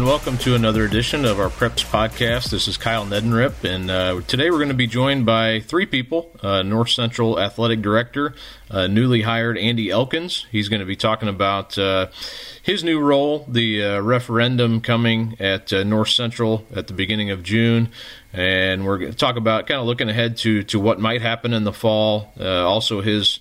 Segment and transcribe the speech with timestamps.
[0.00, 2.48] and welcome to another edition of our Preps podcast.
[2.48, 6.30] This is Kyle Neddenriep, and uh, today we're going to be joined by three people
[6.42, 8.34] uh, North Central Athletic Director,
[8.70, 10.46] uh, newly hired Andy Elkins.
[10.50, 12.06] He's going to be talking about uh,
[12.62, 17.42] his new role, the uh, referendum coming at uh, North Central at the beginning of
[17.42, 17.90] June.
[18.32, 21.52] And we're going to talk about kind of looking ahead to, to what might happen
[21.52, 23.38] in the fall, also his.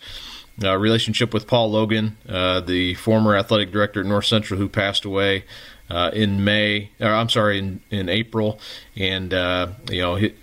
[0.61, 5.05] Uh, relationship with Paul Logan, uh, the former athletic director at North Central who passed
[5.05, 5.45] away
[5.89, 8.59] uh, in May, or I'm sorry, in, in April,
[8.95, 10.33] and uh, you know he,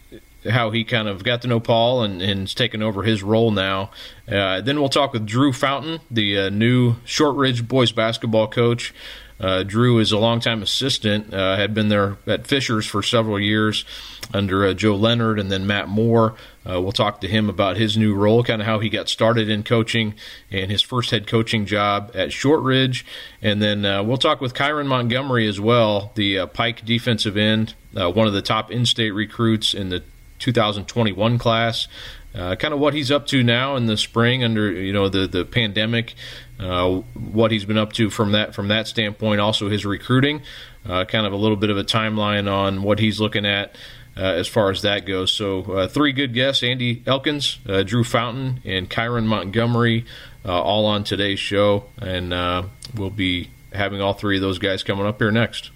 [0.50, 3.50] how he kind of got to know Paul and, and has taken over his role
[3.50, 3.90] now.
[4.28, 8.94] Uh, then we'll talk with Drew Fountain, the uh, new Shortridge boys basketball coach.
[9.38, 13.84] Uh, Drew is a longtime assistant, uh, had been there at Fishers for several years
[14.32, 16.34] under uh, Joe Leonard and then Matt Moore.
[16.68, 19.48] Uh, we'll talk to him about his new role, kind of how he got started
[19.48, 20.14] in coaching
[20.50, 23.04] and his first head coaching job at Shortridge.
[23.42, 27.74] And then uh, we'll talk with Kyron Montgomery as well, the uh, Pike defensive end,
[27.92, 30.02] one of the top in state recruits in the
[30.38, 31.88] 2021 class.
[32.36, 35.26] Uh, kind of what he's up to now in the spring under you know the
[35.26, 36.14] the pandemic,
[36.60, 39.40] uh, what he's been up to from that from that standpoint.
[39.40, 40.42] Also his recruiting,
[40.86, 43.74] uh, kind of a little bit of a timeline on what he's looking at.
[44.18, 48.02] Uh, as far as that goes, so uh, three good guests: Andy Elkins, uh, Drew
[48.02, 50.06] Fountain, and Kyron Montgomery,
[50.42, 52.30] all on today's show, and
[52.94, 55.70] we'll be having all three of those guys coming up here next.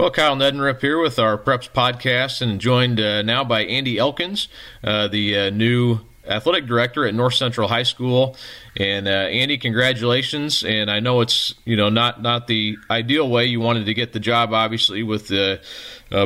[0.00, 4.48] Well, Kyle Neddenriep here with our Preps podcast, and joined uh, now by Andy Elkins,
[4.82, 8.34] uh, the uh, new athletic director at North Central High School.
[8.78, 10.64] And uh, Andy, congratulations!
[10.64, 14.14] And I know it's you know not not the ideal way you wanted to get
[14.14, 15.58] the job, obviously with uh,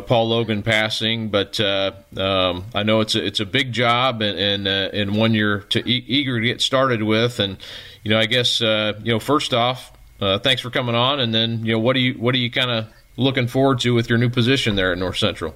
[0.02, 4.38] Paul Logan passing, but uh, um, I know it's a, it's a big job and
[4.38, 7.40] and, and one you're to e- eager to get started with.
[7.40, 7.56] And
[8.04, 9.90] you know, I guess you know first off,
[10.20, 12.70] thanks for coming on, and then you know what do you what do you kind
[12.70, 15.54] of looking forward to with your new position there at North Central.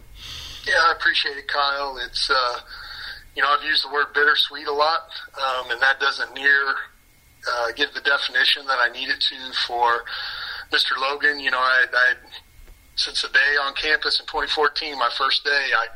[0.67, 1.99] Yeah, I appreciate it, Kyle.
[2.05, 2.61] It's uh,
[3.35, 6.75] you know I've used the word bittersweet a lot, um, and that doesn't near
[7.51, 9.37] uh, give the definition that I need it to
[9.67, 10.05] for
[10.73, 10.99] Mr.
[11.01, 11.41] Logan.
[11.41, 12.15] You know, I, I
[12.97, 15.87] since the day on campus in 2014, my first day, I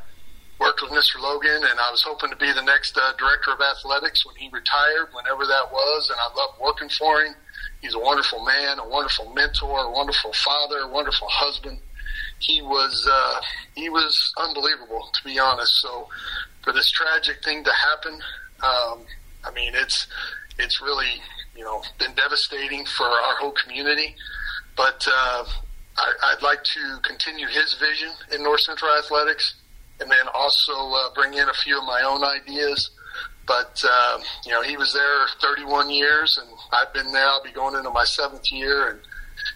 [0.60, 1.20] worked with Mr.
[1.20, 4.48] Logan, and I was hoping to be the next uh, director of athletics when he
[4.52, 7.34] retired, whenever that was, and I loved working for him.
[7.80, 11.78] He's a wonderful man, a wonderful mentor, a wonderful father, a wonderful husband.
[12.38, 13.40] He was uh,
[13.74, 15.80] he was unbelievable, to be honest.
[15.80, 16.08] So
[16.62, 18.14] for this tragic thing to happen,
[18.62, 19.04] um,
[19.44, 20.06] I mean, it's
[20.58, 21.20] it's really
[21.56, 24.14] you know been devastating for our whole community.
[24.76, 25.44] But uh,
[25.96, 29.54] I, I'd like to continue his vision in North Central Athletics,
[30.00, 32.90] and then also uh, bring in a few of my own ideas.
[33.47, 37.26] But uh, you know, he was there 31 years, and I've been there.
[37.26, 39.00] I'll be going into my seventh year, and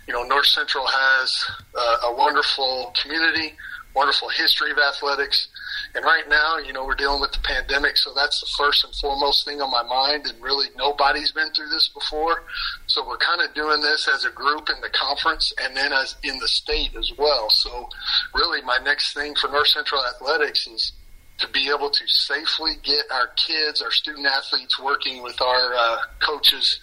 [0.07, 1.45] you know, North Central has
[1.77, 3.55] uh, a wonderful community,
[3.95, 5.49] wonderful history of athletics.
[5.95, 8.95] And right now, you know, we're dealing with the pandemic, so that's the first and
[8.97, 10.27] foremost thing on my mind.
[10.27, 12.45] And really, nobody's been through this before,
[12.87, 16.17] so we're kind of doing this as a group in the conference, and then as
[16.23, 17.49] in the state as well.
[17.51, 17.89] So,
[18.35, 20.93] really, my next thing for North Central athletics is
[21.39, 25.99] to be able to safely get our kids, our student athletes, working with our uh,
[26.21, 26.81] coaches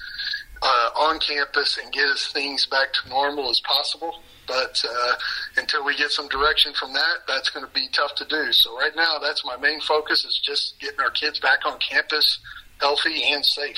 [0.62, 4.22] uh, on campus and get as things back to normal as possible.
[4.47, 5.13] But uh,
[5.58, 8.52] until we get some direction from that, that's going to be tough to do.
[8.52, 12.40] So right now, that's my main focus is just getting our kids back on campus
[12.84, 13.78] healthy and safe.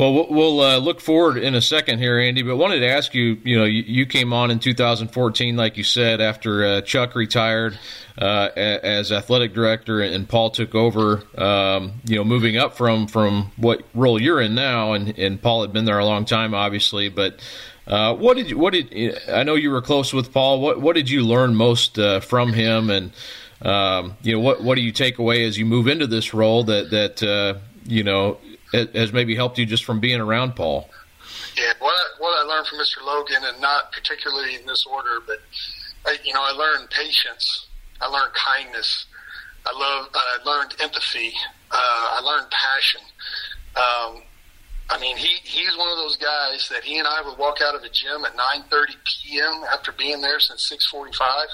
[0.00, 2.40] Well, we'll uh, look forward in a second here, Andy.
[2.40, 3.38] But wanted to ask you.
[3.44, 7.78] You know, you, you came on in 2014, like you said, after uh, Chuck retired
[8.16, 11.22] uh, as athletic director, and Paul took over.
[11.36, 15.60] Um, you know, moving up from from what role you're in now, and, and Paul
[15.60, 17.10] had been there a long time, obviously.
[17.10, 17.38] But
[17.86, 20.62] uh, what did you, what did I know you were close with Paul?
[20.62, 23.12] What what did you learn most uh, from him, and
[23.60, 26.64] um, you know what what do you take away as you move into this role
[26.64, 28.38] that that uh, you know
[28.72, 30.90] has maybe helped you just from being around Paul?
[31.56, 33.04] Yeah, what I, what I learned from Mr.
[33.04, 35.38] Logan, and not particularly in this order, but
[36.06, 37.66] I, you know, I learned patience.
[38.00, 39.06] I learned kindness.
[39.66, 40.08] I love.
[40.14, 41.32] I learned empathy.
[41.70, 43.00] Uh, I learned passion.
[43.76, 44.22] Um,
[44.88, 47.74] I mean, he he's one of those guys that he and I would walk out
[47.74, 48.86] of a gym at 9:30
[49.22, 49.64] p.m.
[49.72, 51.46] after being there since 6:45,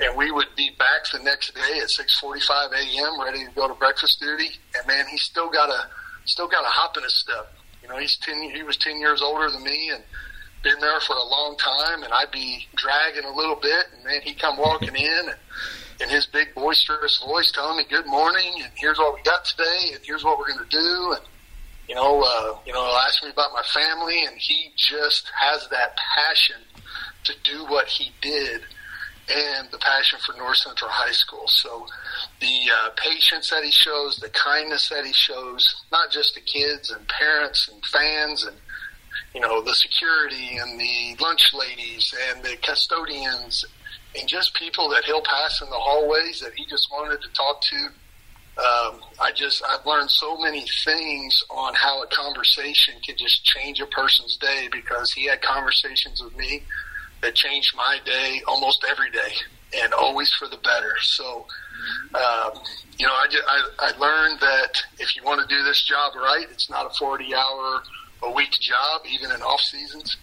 [0.00, 3.20] and we would be back the next day at 6:45 a.m.
[3.20, 4.50] ready to go to breakfast duty.
[4.76, 5.88] And man, he's still got a
[6.24, 7.52] still got a hop in his step.
[7.82, 8.42] You know, he's ten.
[8.42, 10.02] He was ten years older than me, and
[10.62, 12.02] been there for a long time.
[12.02, 15.38] And I'd be dragging a little bit, and then he'd come walking in, and
[16.00, 19.90] in his big boisterous voice telling me good morning and here's what we got today
[19.92, 21.22] and here's what we're going to do and
[21.88, 25.96] you know uh, you know ask me about my family and he just has that
[26.16, 26.56] passion
[27.22, 28.62] to do what he did
[29.28, 31.44] and the passion for North Central High School.
[31.46, 31.86] So
[32.40, 36.90] the uh, patience that he shows, the kindness that he shows, not just to kids
[36.90, 38.56] and parents and fans and
[39.34, 43.64] you know the security and the lunch ladies and the custodians
[44.18, 47.60] and just people that he'll pass in the hallways that he just wanted to talk
[47.62, 47.76] to.
[48.56, 53.80] Um, I just I've learned so many things on how a conversation can just change
[53.80, 56.62] a person's day because he had conversations with me
[57.24, 59.32] that changed my day almost every day
[59.82, 60.94] and always for the better.
[61.00, 61.46] So,
[62.14, 62.60] um,
[62.98, 66.12] you know, I, just, I, I learned that if you want to do this job
[66.14, 67.82] right, it's not a 40 hour
[68.22, 70.16] a week job, even in off seasons.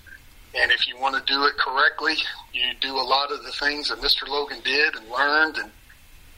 [0.53, 2.15] And if you want to do it correctly,
[2.53, 4.27] you do a lot of the things that Mr.
[4.27, 5.57] Logan did and learned.
[5.57, 5.71] And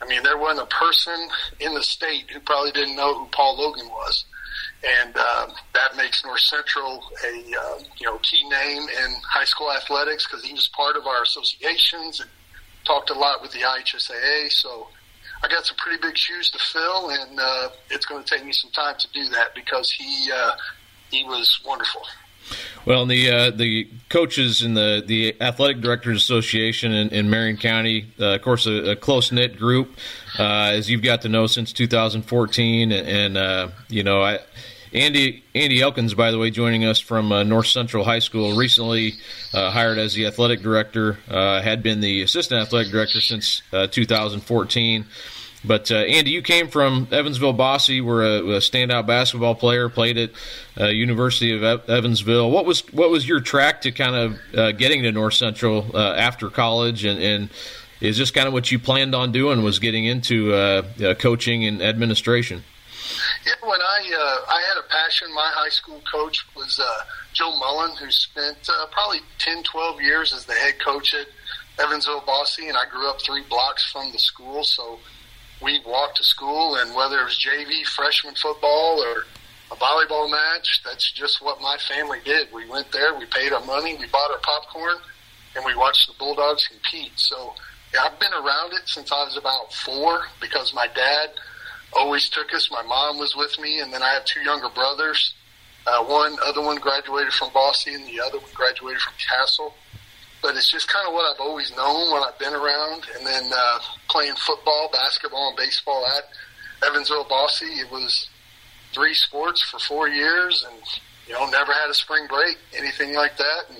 [0.00, 1.28] I mean, there wasn't a person
[1.60, 4.24] in the state who probably didn't know who Paul Logan was.
[5.00, 9.72] And uh, that makes North Central a uh, you know key name in high school
[9.72, 12.30] athletics because he was part of our associations and
[12.84, 14.50] talked a lot with the IHSAA.
[14.52, 14.88] So
[15.42, 18.52] I got some pretty big shoes to fill, and uh, it's going to take me
[18.52, 20.52] some time to do that because he uh,
[21.10, 22.02] he was wonderful.
[22.86, 28.12] Well, the uh, the coaches in the the athletic directors association in, in Marion County,
[28.20, 29.96] uh, of course, a, a close knit group,
[30.38, 34.40] uh, as you've got to know since 2014, and, and uh, you know, I,
[34.92, 39.14] Andy Andy Elkins, by the way, joining us from uh, North Central High School, recently
[39.54, 45.06] uh, hired as the athletic director, had been the assistant athletic director since 2014.
[45.66, 50.18] But uh, Andy, you came from Evansville Bosse, were a, a standout basketball player, played
[50.18, 50.30] at
[50.78, 52.50] uh, University of Evansville.
[52.50, 56.14] What was what was your track to kind of uh, getting to North Central uh,
[56.16, 57.50] after college, and, and,
[58.00, 59.62] is this kind of what you planned on doing?
[59.62, 62.62] Was getting into uh, uh, coaching and administration?
[63.46, 65.28] Yeah, when I I had a passion.
[65.34, 66.78] My high school coach was
[67.32, 71.26] Joe Mullen, who spent probably 10, 12 years as the head coach at
[71.78, 74.98] Evansville Bosse, and I grew up three blocks from the school, so
[75.64, 79.24] we walked to school, and whether it was JV, freshman football, or
[79.72, 82.48] a volleyball match, that's just what my family did.
[82.52, 84.96] We went there, we paid our money, we bought our popcorn,
[85.56, 87.12] and we watched the Bulldogs compete.
[87.16, 87.54] So
[87.92, 91.30] yeah, I've been around it since I was about four because my dad
[91.94, 92.70] always took us.
[92.70, 95.34] My mom was with me, and then I have two younger brothers.
[95.86, 99.74] Uh, one other one graduated from Bosse, and the other one graduated from Castle
[100.44, 103.06] but it's just kind of what I've always known when I've been around.
[103.16, 103.78] And then uh,
[104.10, 108.28] playing football, basketball, and baseball at Evansville Bosse, it was
[108.92, 110.82] three sports for four years, and
[111.26, 113.78] you know never had a spring break, anything like that, and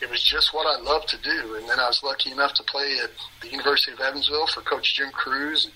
[0.00, 1.56] it was just what I loved to do.
[1.56, 3.10] And then I was lucky enough to play at
[3.42, 5.64] the University of Evansville for Coach Jim Crews.
[5.64, 5.74] And,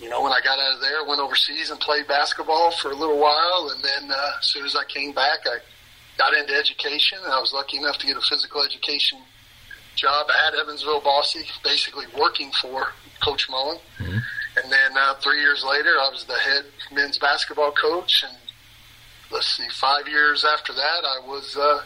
[0.00, 2.96] you know, when I got out of there, went overseas and played basketball for a
[2.96, 5.58] little while, and then uh, as soon as I came back, I
[6.16, 9.18] got into education, and I was lucky enough to get a physical education
[9.94, 12.88] job at Evansville Bosse, basically working for
[13.22, 13.78] Coach Mullen.
[13.98, 14.18] Mm-hmm.
[14.56, 18.24] And then uh, three years later, I was the head men's basketball coach.
[18.26, 18.36] And
[19.30, 21.82] let's see, five years after that, I was uh,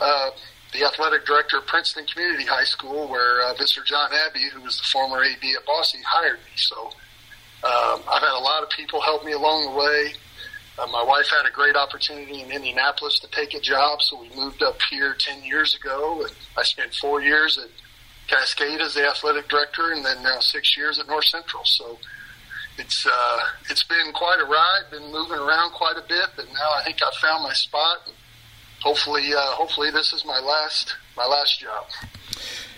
[0.00, 0.30] uh,
[0.72, 3.84] the athletic director of Princeton Community High School, where uh, Mr.
[3.84, 6.56] John Abbey, who was the former AD at Bosse, hired me.
[6.56, 6.86] So
[7.64, 10.14] um, I've had a lot of people help me along the way.
[10.80, 14.30] Uh, my wife had a great opportunity in Indianapolis to take a job, so we
[14.34, 16.22] moved up here 10 years ago.
[16.22, 17.68] And I spent four years at
[18.28, 21.64] Cascade as the athletic director, and then now six years at North Central.
[21.66, 21.98] So
[22.78, 24.90] it's uh, it's been quite a ride.
[24.90, 28.10] Been moving around quite a bit, but now I think I found my spot.
[28.80, 31.84] Hopefully, uh, hopefully this is my last my last job.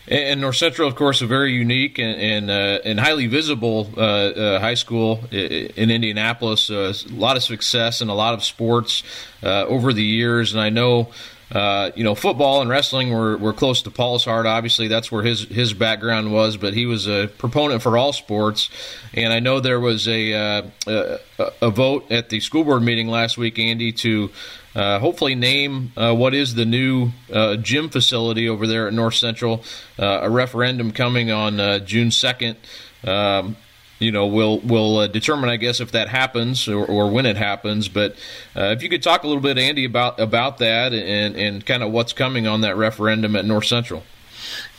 [0.09, 4.01] And North Central, of course, a very unique and and, uh, and highly visible uh,
[4.01, 6.71] uh, high school in Indianapolis.
[6.71, 9.05] Uh, a lot of success and a lot of sports
[9.45, 11.13] uh, over the years, and I know.
[11.53, 14.47] Uh, you know, football and wrestling were, were close to Paul's heart.
[14.47, 16.57] Obviously, that's where his his background was.
[16.57, 18.71] But he was a proponent for all sports,
[19.13, 21.21] and I know there was a a,
[21.61, 24.31] a vote at the school board meeting last week, Andy, to
[24.75, 29.15] uh, hopefully name uh, what is the new uh, gym facility over there at North
[29.15, 29.63] Central.
[29.99, 32.57] Uh, a referendum coming on uh, June second.
[33.05, 33.57] Um,
[34.03, 37.37] you know, we'll we'll uh, determine, I guess, if that happens or, or when it
[37.37, 37.89] happens.
[37.89, 38.17] But
[38.55, 41.93] if you could talk a little bit, Andy, about about that and and kind of
[41.93, 44.03] what's coming on that referendum at North Central.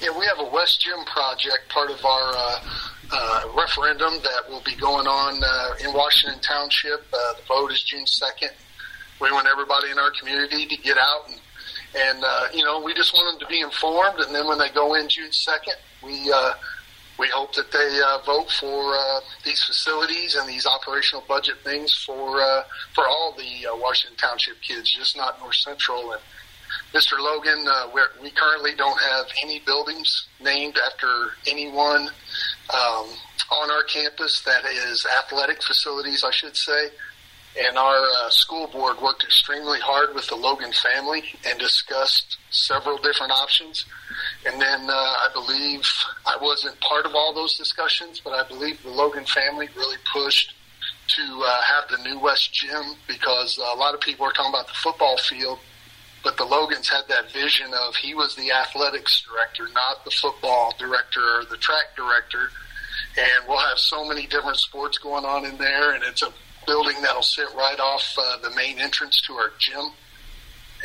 [0.01, 4.75] Yeah, we have a West Gym project, part of our uh, referendum that will be
[4.75, 7.05] going on uh, in Washington Township.
[7.13, 8.51] Uh, the vote is June 2nd
[9.23, 11.39] we want everybody in our community to get out and
[11.95, 14.19] and uh, you know we just want them to be informed.
[14.19, 16.53] And then when they go in June second, we uh,
[17.23, 22.03] we hope that they uh, vote for uh, these facilities and these operational budget things
[22.05, 22.63] for uh,
[22.93, 26.11] for all the uh, Washington Township kids, just not North Central.
[26.11, 26.21] And
[26.93, 27.17] Mr.
[27.17, 27.87] Logan, uh,
[28.21, 32.09] we currently don't have any buildings named after anyone
[32.73, 33.07] um,
[33.51, 36.89] on our campus that is athletic facilities, I should say.
[37.55, 42.97] And our uh, school board worked extremely hard with the Logan family and discussed several
[42.97, 43.85] different options.
[44.45, 45.87] And then uh, I believe
[46.25, 50.55] I wasn't part of all those discussions, but I believe the Logan family really pushed
[51.07, 54.67] to uh, have the new West Gym because a lot of people are talking about
[54.67, 55.59] the football field,
[56.23, 60.73] but the Logans had that vision of he was the athletics director, not the football
[60.79, 62.49] director or the track director.
[63.17, 66.33] And we'll have so many different sports going on in there, and it's a
[66.65, 69.91] building that'll sit right off uh, the main entrance to our gym.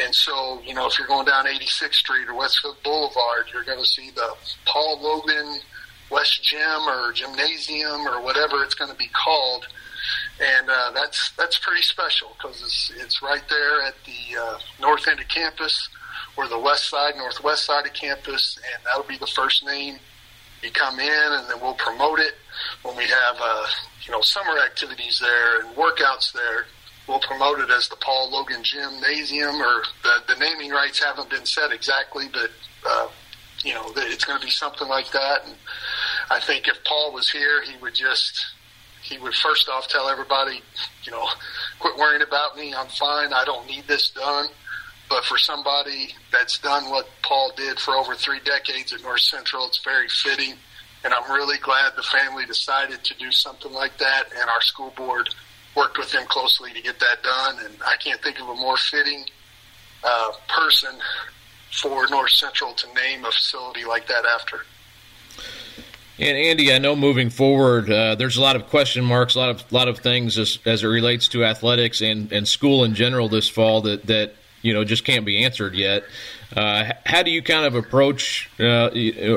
[0.01, 3.81] And so, you know, if you're going down 86th Street or Westfield Boulevard, you're going
[3.81, 5.61] to see the Paul Logan
[6.11, 9.67] West Gym or Gymnasium or whatever it's going to be called.
[10.41, 15.09] And uh, that's that's pretty special because it's, it's right there at the uh, north
[15.09, 15.89] end of campus
[16.37, 19.99] or the west side, northwest side of campus, and that'll be the first name
[20.63, 22.35] you come in, and then we'll promote it
[22.83, 23.67] when we have uh,
[24.05, 26.67] you know summer activities there and workouts there
[27.09, 31.47] we'll promote it as the Paul Logan Gymnasium, or the, the naming rights haven't been
[31.47, 32.51] set exactly, but
[32.87, 33.09] uh,
[33.65, 35.47] you know it's going to be something like that.
[35.47, 35.55] And
[36.31, 38.45] I think if Paul was here, he would just
[39.03, 40.63] he would first off tell everybody,
[41.05, 41.27] you know,
[41.81, 42.75] quit worrying about me.
[42.75, 43.33] I'm fine.
[43.33, 44.49] I don't need this done.
[45.09, 49.67] But for somebody that's done what Paul did for over three decades at North Central,
[49.67, 50.55] it's very fitting.
[51.05, 54.93] And I'm really glad the family decided to do something like that, and our school
[54.97, 55.29] board
[55.77, 58.77] worked with him closely to get that done, and I can't think of a more
[58.77, 59.25] fitting
[60.03, 60.95] uh, person
[61.71, 64.63] for North Central to name a facility like that after.
[66.19, 69.51] And Andy, I know moving forward, uh, there's a lot of question marks, a lot
[69.51, 73.29] of lot of things as, as it relates to athletics and, and school in general
[73.29, 76.05] this fall that that you know just can't be answered yet.
[76.55, 78.91] Uh, how do you kind of approach, uh,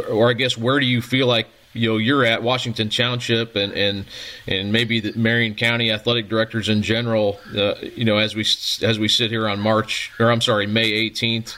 [0.09, 3.73] or I guess where do you feel like you know you're at Washington Township and
[3.73, 4.05] and
[4.47, 7.39] and maybe the Marion County athletic directors in general.
[7.55, 8.41] Uh, you know, as we
[8.85, 11.55] as we sit here on March or I'm sorry, May 18th.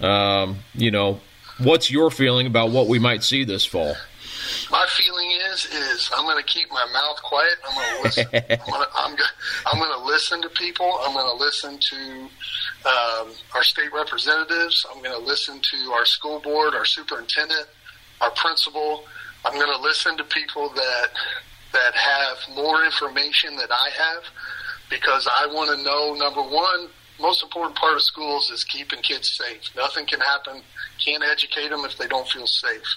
[0.00, 1.20] Um, you know,
[1.58, 3.96] what's your feeling about what we might see this fall?
[4.70, 7.54] My feeling is is I'm going to keep my mouth quiet.
[7.68, 8.26] I'm going to listen.
[8.34, 9.16] I'm going to I'm,
[9.66, 10.98] I'm going to listen to people.
[11.02, 12.28] I'm going to listen to
[12.86, 14.86] um, our state representatives.
[14.92, 17.66] I'm going to listen to our school board, our superintendent,
[18.20, 19.04] our principal
[19.44, 21.08] I'm going to listen to people that
[21.72, 24.22] that have more information that I have
[24.88, 26.88] because I want to know number one,
[27.20, 29.74] most important part of schools is keeping kids safe.
[29.76, 30.62] Nothing can happen.
[31.04, 32.96] Can't educate them if they don't feel safe.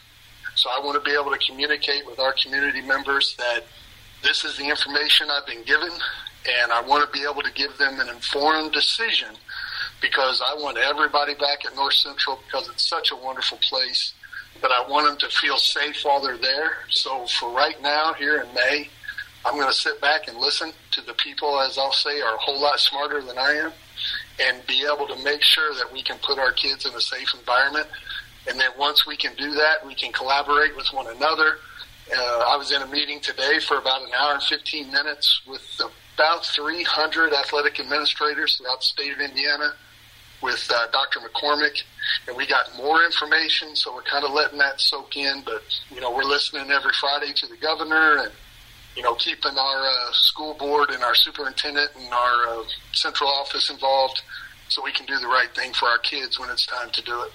[0.58, 3.64] So I want to be able to communicate with our community members that
[4.24, 5.92] this is the information I've been given,
[6.62, 9.30] and I want to be able to give them an informed decision
[10.02, 14.14] because I want everybody back at North Central because it's such a wonderful place
[14.62, 16.78] but I want them to feel safe while they're there.
[16.90, 18.90] So for right now, here in May,
[19.46, 22.40] I'm going to sit back and listen to the people, as I'll say, are a
[22.40, 23.72] whole lot smarter than I am,
[24.42, 27.34] and be able to make sure that we can put our kids in a safe
[27.38, 27.88] environment.
[28.50, 31.58] And then once we can do that, we can collaborate with one another.
[32.16, 35.82] Uh, I was in a meeting today for about an hour and 15 minutes with
[36.16, 39.74] about 300 athletic administrators throughout the state of Indiana
[40.42, 41.20] with uh, Dr.
[41.20, 41.84] McCormick,
[42.28, 45.42] and we got more information, so we're kind of letting that soak in.
[45.44, 48.32] But you know, we're listening every Friday to the governor, and
[48.96, 52.64] you know, keeping our uh, school board and our superintendent and our uh,
[52.94, 54.22] central office involved
[54.70, 57.24] so we can do the right thing for our kids when it's time to do
[57.24, 57.32] it.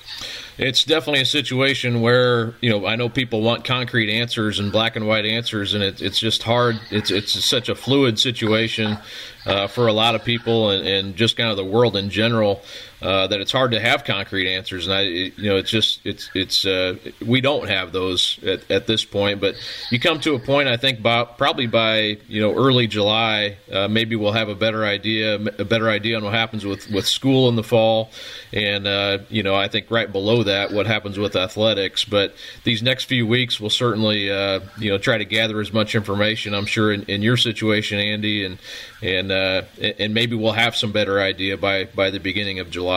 [0.59, 4.97] It's definitely a situation where you know I know people want concrete answers and black
[4.97, 6.79] and white answers, and it, it's just hard.
[6.91, 8.99] It's it's such a fluid situation
[9.47, 12.63] uh, for a lot of people and, and, just kind of the world in general
[13.03, 14.87] uh, that it's hard to have concrete answers.
[14.87, 18.87] And I, you know, it's just it's it's uh, we don't have those at, at,
[18.87, 19.41] this point.
[19.41, 19.57] But
[19.91, 23.89] you come to a point, I think, by, probably by you know early July, uh,
[23.89, 27.49] maybe we'll have a better idea a better idea on what happens with with school
[27.49, 28.13] in the fall,
[28.53, 32.05] and uh, you know I think right below that what happens with athletics.
[32.05, 35.97] But these next few weeks we'll certainly uh, you know try to gather as much
[35.97, 36.55] information.
[36.55, 38.59] I'm sure in, in your situation, Andy, and
[39.03, 42.92] and and maybe we'll have some better idea by by the beginning of July.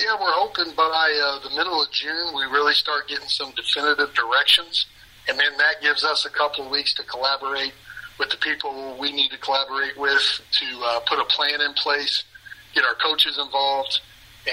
[0.00, 4.12] Yeah, we're hoping by uh, the middle of June we really start getting some definitive
[4.14, 4.86] directions,
[5.28, 7.72] and then that gives us a couple of weeks to collaborate
[8.18, 12.24] with the people we need to collaborate with to uh, put a plan in place,
[12.74, 14.00] get our coaches involved,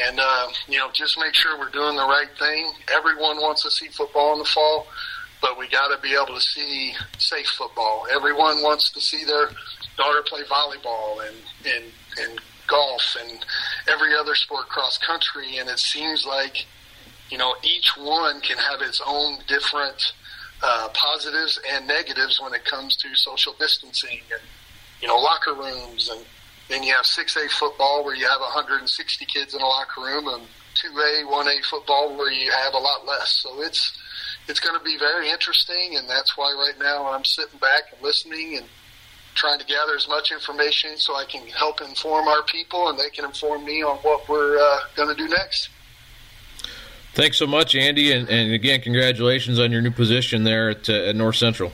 [0.08, 2.72] and uh, you know just make sure we're doing the right thing.
[2.94, 4.88] Everyone wants to see football in the fall,
[5.42, 8.06] but we got to be able to see safe football.
[8.14, 9.50] Everyone wants to see their
[9.98, 11.86] daughter play volleyball and and
[12.20, 12.40] and
[12.72, 13.46] golf and
[13.88, 16.66] every other sport cross country, and it seems like
[17.30, 20.14] you know each one can have its own different
[20.64, 24.42] uh, positives and negatives when it comes to social distancing and
[25.02, 26.26] you know locker rooms and
[26.72, 30.44] then you have 6A football where you have 160 kids in a locker room and
[30.76, 33.42] 2A, 1A football where you have a lot less.
[33.44, 33.98] So it's
[34.48, 38.02] it's going to be very interesting, and that's why right now I'm sitting back and
[38.02, 38.66] listening and
[39.36, 43.10] trying to gather as much information so I can help inform our people and they
[43.10, 45.70] can inform me on what we're uh, going to do next.
[47.14, 50.94] Thanks so much, Andy, and, and again, congratulations on your new position there at, uh,
[50.94, 51.74] at North Central.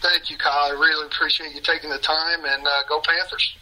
[0.00, 0.52] Thank you, Kyle.
[0.52, 3.56] I really appreciate you taking the time, and uh, go Panthers.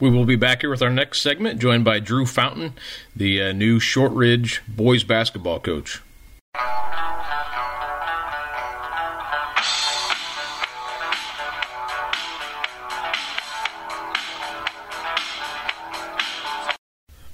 [0.00, 2.74] We will be back here with our next segment, joined by Drew Fountain,
[3.14, 6.00] the uh, new Shortridge boys basketball coach.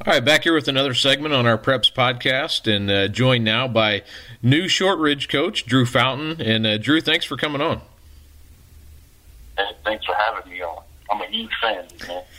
[0.07, 3.69] All right, back here with another segment on our Preps podcast, and uh, joined now
[3.69, 4.03] by
[4.43, 6.41] new Shortridge coach Drew Fountain.
[6.41, 7.83] And uh, Drew, thanks for coming on.
[9.59, 10.83] Hey, thanks for having me on.
[11.11, 11.85] I'm a huge fan,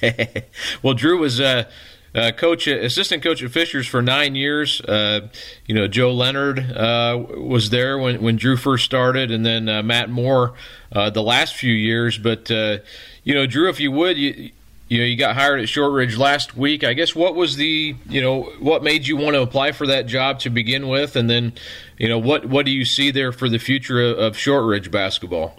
[0.02, 0.44] man.
[0.82, 1.70] well, Drew was uh,
[2.16, 4.82] uh, coach, assistant coach at Fishers for nine years.
[4.82, 5.28] Uh,
[5.68, 9.84] you know, Joe Leonard uh, was there when when Drew first started, and then uh,
[9.84, 10.56] Matt Moore
[10.92, 12.18] uh, the last few years.
[12.18, 12.80] But uh,
[13.24, 14.50] you know, Drew, if you would, you,
[14.92, 16.84] you know, you got hired at Shortridge last week.
[16.84, 20.06] I guess what was the, you know, what made you want to apply for that
[20.06, 21.54] job to begin with, and then,
[21.98, 25.56] you know, what what do you see there for the future of, of Shortridge basketball?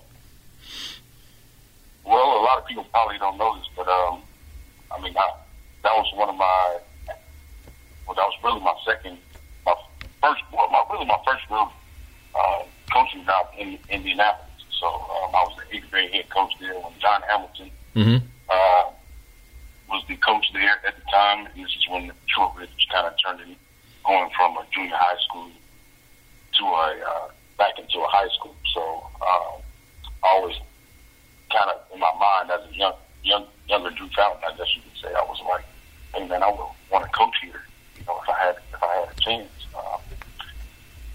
[2.04, 4.20] Well, a lot of people probably don't know this, but um,
[4.94, 5.30] I mean, I,
[5.82, 6.78] that was one of my,
[8.06, 9.16] well, that was really my second,
[9.64, 9.74] my
[10.20, 11.72] first, well, my really my first real
[12.34, 14.50] uh, coaching job in Indianapolis.
[14.78, 17.70] So um, I was the eighth grade head coach there when John Hamilton.
[17.96, 18.26] Mm-hmm.
[18.50, 18.90] Uh,
[19.92, 21.46] was the coach there at the time.
[21.46, 23.54] And this is when Shortridge kind of turned in,
[24.04, 25.50] going from a junior high school
[26.58, 27.28] to a uh,
[27.58, 28.56] back into a high school.
[28.74, 29.60] So I
[30.22, 30.56] always
[31.52, 34.82] kind of in my mind as a young young younger Drew Fountain, I guess you
[34.82, 35.64] could say, I was like,
[36.14, 37.62] hey man, I would want to coach here.
[37.98, 39.52] You know, if I had if I had a chance.
[39.76, 40.00] Um,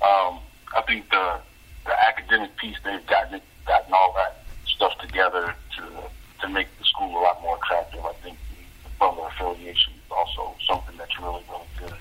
[0.07, 0.39] um,
[0.75, 1.39] I think the
[1.85, 5.83] the academic piece they've gotten gotten all that stuff together to
[6.41, 8.05] to make the school a lot more attractive.
[8.05, 8.37] I think
[9.37, 11.97] affiliation is also something that's really, really good.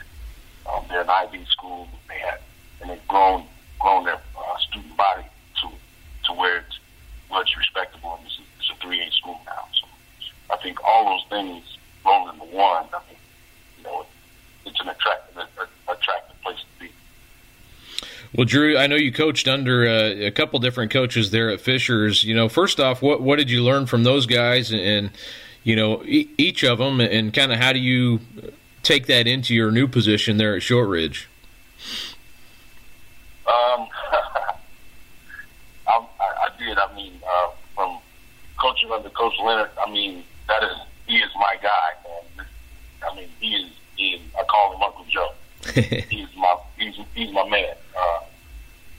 [0.72, 1.88] Um, they're an IB school.
[2.08, 2.40] They had,
[2.80, 3.44] and they've grown,
[3.78, 5.24] grown their uh, student body
[5.60, 5.68] to,
[6.24, 6.78] to where it's,
[7.30, 8.16] it's respectable.
[8.18, 9.68] And it's, it's a 3A school now.
[9.80, 9.86] So
[10.50, 12.86] I think all those things roll into one.
[12.92, 13.18] I mean,
[13.78, 14.06] you know,
[14.64, 15.36] it's an attractive,
[15.88, 16.90] attractive place to be.
[18.34, 22.24] Well, Drew, I know you coached under uh, a couple different coaches there at Fishers.
[22.24, 25.10] You know, first off, what what did you learn from those guys, and, and
[25.66, 28.20] you know, e- each of them, and kind of how do you
[28.84, 31.28] take that into your new position there at Shortridge?
[33.48, 33.88] Um,
[35.88, 36.78] I, I did.
[36.78, 37.98] I mean, uh, from
[38.60, 40.76] coaching under Coach Leonard, I mean, that is
[41.08, 41.90] he is my guy,
[42.38, 42.46] man.
[43.02, 43.72] I mean, he is.
[43.96, 45.32] He is I call him Uncle Joe.
[46.08, 47.74] he's my he's he's my man.
[47.98, 48.20] Uh,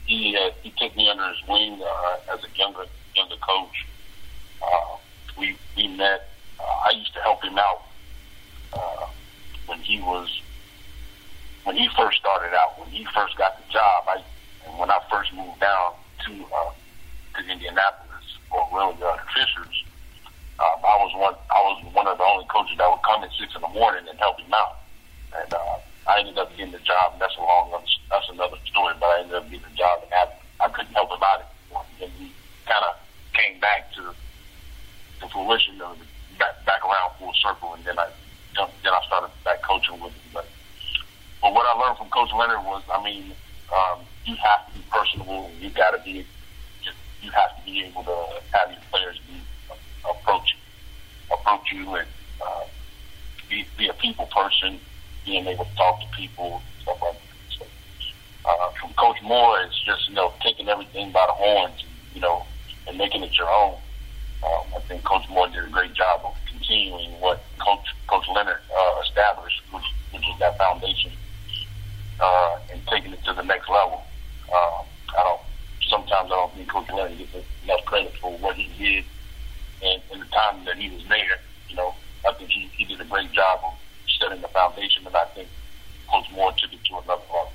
[0.04, 3.86] he uh, he took me under his wing uh, as a younger younger coach.
[4.62, 4.96] Uh,
[5.38, 6.27] we we met
[6.88, 7.82] I used to help him out
[8.72, 9.06] uh,
[9.66, 10.40] when he was
[11.64, 12.80] when he first started out.
[12.80, 14.24] When he first got the job, I
[14.64, 15.92] and when I first moved down
[16.24, 16.72] to uh,
[17.36, 19.84] to Indianapolis or really uh, Fishers,
[20.60, 23.30] um, I was one I was one of the only coaches that would come at
[23.38, 24.80] six in the morning and help him out.
[25.36, 25.76] And uh,
[26.08, 27.12] I ended up getting the job.
[27.12, 27.68] And that's a long
[28.08, 31.10] that's another story, but I ended up getting the job and I, I couldn't help
[31.10, 31.84] him out anymore.
[32.00, 32.32] And he
[32.64, 32.96] kind of
[33.34, 34.14] came back to
[35.20, 36.17] the fruition of back
[36.88, 38.08] around full circle, and then I
[38.56, 40.30] then I started back coaching with him.
[40.32, 40.48] But
[41.42, 43.32] but what I learned from Coach Leonard was, I mean,
[43.70, 45.50] um, you have to be personable.
[45.60, 46.26] You got to be
[47.20, 48.16] you have to be able to
[48.52, 50.56] have your players be uh, approach
[51.32, 52.08] approach you and
[52.40, 52.64] uh,
[53.48, 54.80] be be a people person,
[55.24, 57.20] being able to talk to people, stuff like that.
[57.58, 57.66] So,
[58.48, 62.46] uh, from Coach Moore, it's just you know taking everything by the horns, you know,
[62.86, 63.74] and making it your own.
[64.44, 66.34] Um, I think Coach Moore did a great job of
[66.68, 71.10] continuing what Coach Coach Leonard uh, established, which, which is that foundation,
[72.20, 74.02] uh, and taking it to the next level.
[74.52, 74.82] Uh,
[75.16, 75.40] I don't.
[75.88, 79.04] Sometimes I don't think Coach Leonard gets enough credit for what he did
[79.82, 81.40] and, and the time that he was there.
[81.70, 81.94] You know,
[82.28, 83.72] I think he, he did a great job of
[84.20, 85.48] setting the foundation, and I think
[86.10, 87.52] Coach Moore took it to another level.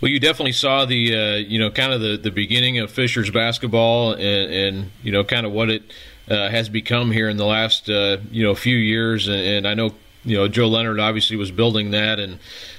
[0.00, 3.30] Well, you definitely saw the uh, you know kind of the, the beginning of Fishers
[3.30, 5.82] basketball and, and you know kind of what it
[6.30, 9.28] uh, has become here in the last uh, you know few years.
[9.28, 9.92] And, and, I know
[10.24, 12.38] you know Joe Leonard obviously was building that, and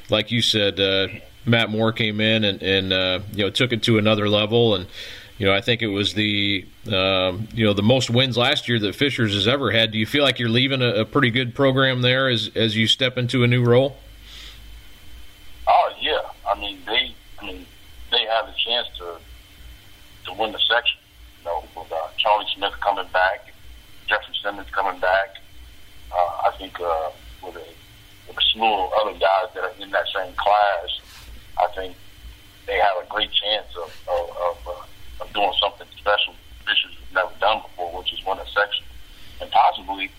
[0.10, 1.08] like you said, uh,
[1.46, 4.76] Matt Moore came in and, and uh, you know took it to another level.
[4.76, 4.88] And
[5.38, 8.80] you know I think it was the um, you know the most wins last year
[8.80, 9.92] that Fishers has ever had.
[9.92, 12.88] Do you feel like you're leaving a, a pretty good program there as as you
[12.88, 13.98] step into a new role?
[15.68, 17.66] Oh yeah, I mean they, I mean
[18.12, 19.18] they have a chance to
[20.26, 21.00] to win the section.
[21.40, 23.54] You know, with uh, Charlie Smith coming back,
[24.08, 25.38] Jeffrey Simmons coming back.
[26.12, 27.10] Uh, I think uh,
[27.44, 27.68] with a
[28.28, 31.00] with a slew of other guys that are in that same class,
[31.58, 31.96] I think
[32.68, 36.36] they have a great chance of of, of, uh, of doing something special
[37.10, 38.86] has never done before, which is win a section,
[39.42, 40.12] and possibly,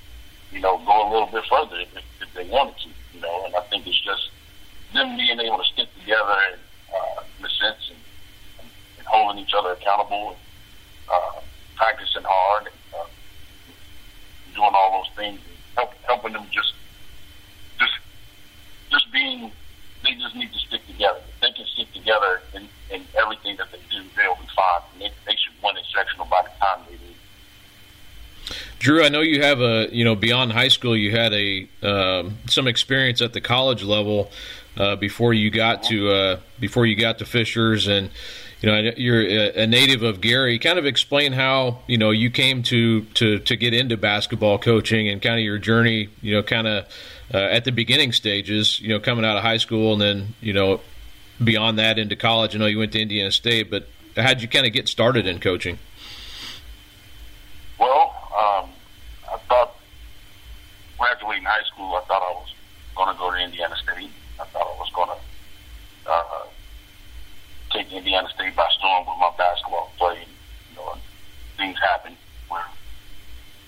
[0.52, 1.88] you know, go a little bit further if,
[2.20, 2.88] if they wanted to.
[3.14, 4.30] You know, and I think it's just
[4.92, 6.60] them being able to stick together and,
[6.94, 7.98] uh, in a sense and,
[8.60, 10.38] and, and holding each other accountable and
[11.10, 11.40] uh,
[11.80, 13.06] practicing hard and uh,
[14.54, 15.40] doing all those things
[15.74, 16.74] help, helping them just
[17.78, 17.94] just
[18.90, 19.50] just being
[20.04, 21.20] they just need to stick together.
[21.34, 24.80] If they can stick together in, in everything that they do, they'll be fine.
[24.92, 27.16] And they, they should win a sectional by the time they leave.
[28.78, 32.38] Drew, I know you have a you know beyond high school, you had a um,
[32.46, 34.30] some experience at the college level
[34.76, 38.10] uh, before you got to uh, before you got to Fishers, and
[38.60, 40.58] you know you're a, native of Gary.
[40.58, 45.08] Kind of explain how you know you came to to to get into basketball coaching
[45.08, 46.08] and kind of your journey.
[46.20, 46.84] You know, kind of
[47.32, 48.78] uh, at the beginning stages.
[48.80, 50.80] You know, coming out of high school and then you know
[51.42, 52.54] beyond that into college.
[52.54, 55.40] I know you went to Indiana State, but how'd you kind of get started in
[55.40, 55.78] coaching?
[57.78, 58.70] Well, um,
[59.32, 59.74] I thought
[60.98, 62.54] graduating high school, I thought I was
[62.94, 64.10] going to go to Indiana State.
[64.38, 66.40] I thought I was going to uh,
[67.92, 70.22] Indiana State by storm with my basketball play.
[70.70, 70.94] You know,
[71.56, 72.16] things happened
[72.48, 72.64] where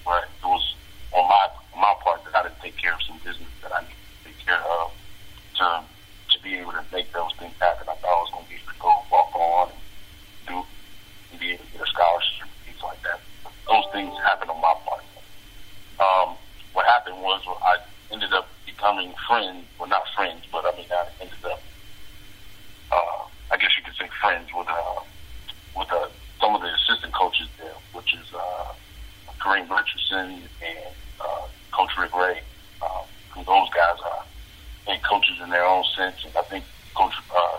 [0.05, 0.63] where it was
[1.13, 3.83] on my on my part that I didn't take care of some business that I
[3.83, 4.91] needed to take care of
[5.59, 5.67] to
[6.33, 7.91] to be able to make those things happen.
[7.91, 9.81] I thought I was going to be able to go walk on and
[10.49, 10.57] do
[11.31, 13.21] and be able to get a scholarship and things like that.
[13.69, 15.05] Those things happened on my part.
[16.01, 16.37] Um,
[16.73, 17.79] what happened was I
[18.11, 21.61] ended up becoming friends, well, not friends, but I mean, I ended up,
[24.03, 25.01] I guess you could say friends with uh,
[25.77, 26.09] with uh,
[26.41, 28.73] some of the assistant coaches there, which is uh,
[29.41, 32.41] Kareem Richardson and uh, Coach Rick Ray.
[32.83, 34.25] Um, who those guys are
[34.87, 37.59] head coaches in their own sense, and I think Coach uh,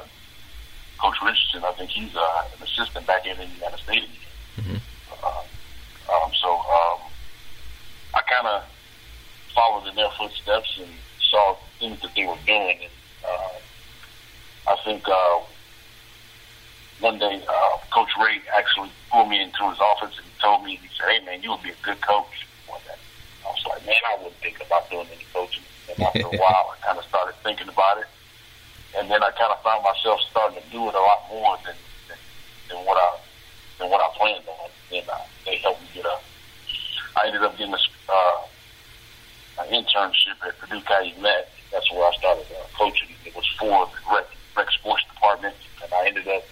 [1.02, 4.10] Coach Richardson, I think he's uh, an assistant back in Indiana State.
[4.58, 4.76] Mm-hmm.
[5.24, 7.00] Uh, um, so um,
[8.14, 8.64] I kind of
[9.56, 10.90] followed in their footsteps and
[11.22, 12.80] saw things that they were doing.
[12.82, 12.92] And
[13.28, 15.40] uh, I think uh,
[17.00, 20.88] one day uh, Coach Ray actually pulled me into his office and told me, he
[20.98, 22.48] said, hey, man, you would be a good coach.
[22.68, 22.96] One day.
[23.46, 25.64] I was like, man, I wouldn't think about doing any coaching.
[25.90, 28.08] And after a while, I kind of started thinking about it.
[28.96, 31.76] And then I kind of found myself starting to do it a lot more than,
[32.08, 32.18] than,
[32.70, 33.18] than what I
[33.80, 34.70] than what I planned on.
[34.94, 36.18] And uh, they helped me get a.
[37.18, 37.78] I ended up getting a
[38.10, 38.42] uh,
[39.60, 40.82] an internship at Purdue
[41.22, 41.50] Met.
[41.72, 43.10] That's where I started uh, coaching.
[43.26, 44.26] It was for the rec,
[44.56, 46.44] rec sports department, and I ended up.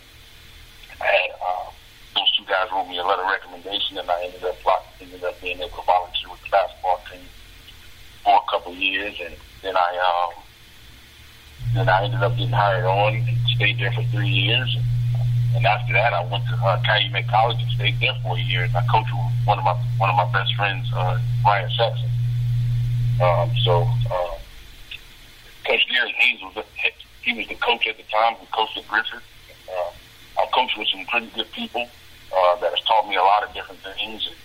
[1.01, 1.69] Had uh,
[2.15, 4.55] those two guys wrote me a letter of recommendation, and I ended up
[5.01, 7.25] ended up being able to volunteer with the basketball team
[8.23, 10.43] for a couple of years, and then I um,
[11.73, 14.77] then I ended up getting hired on and stayed there for three years.
[15.55, 18.63] And after that, I went to uh, Calumet College and stayed there for a year.
[18.63, 22.09] And I coached with one of my one of my best friends, uh, Ryan Saxon.
[23.21, 24.37] Um, so, uh,
[25.65, 26.65] Coach Gary Hayes was
[27.21, 29.21] he was the coach at the time who coached at Griffith.
[30.53, 31.87] Coached with some pretty good people
[32.35, 34.35] uh, that has taught me a lot of different things, and,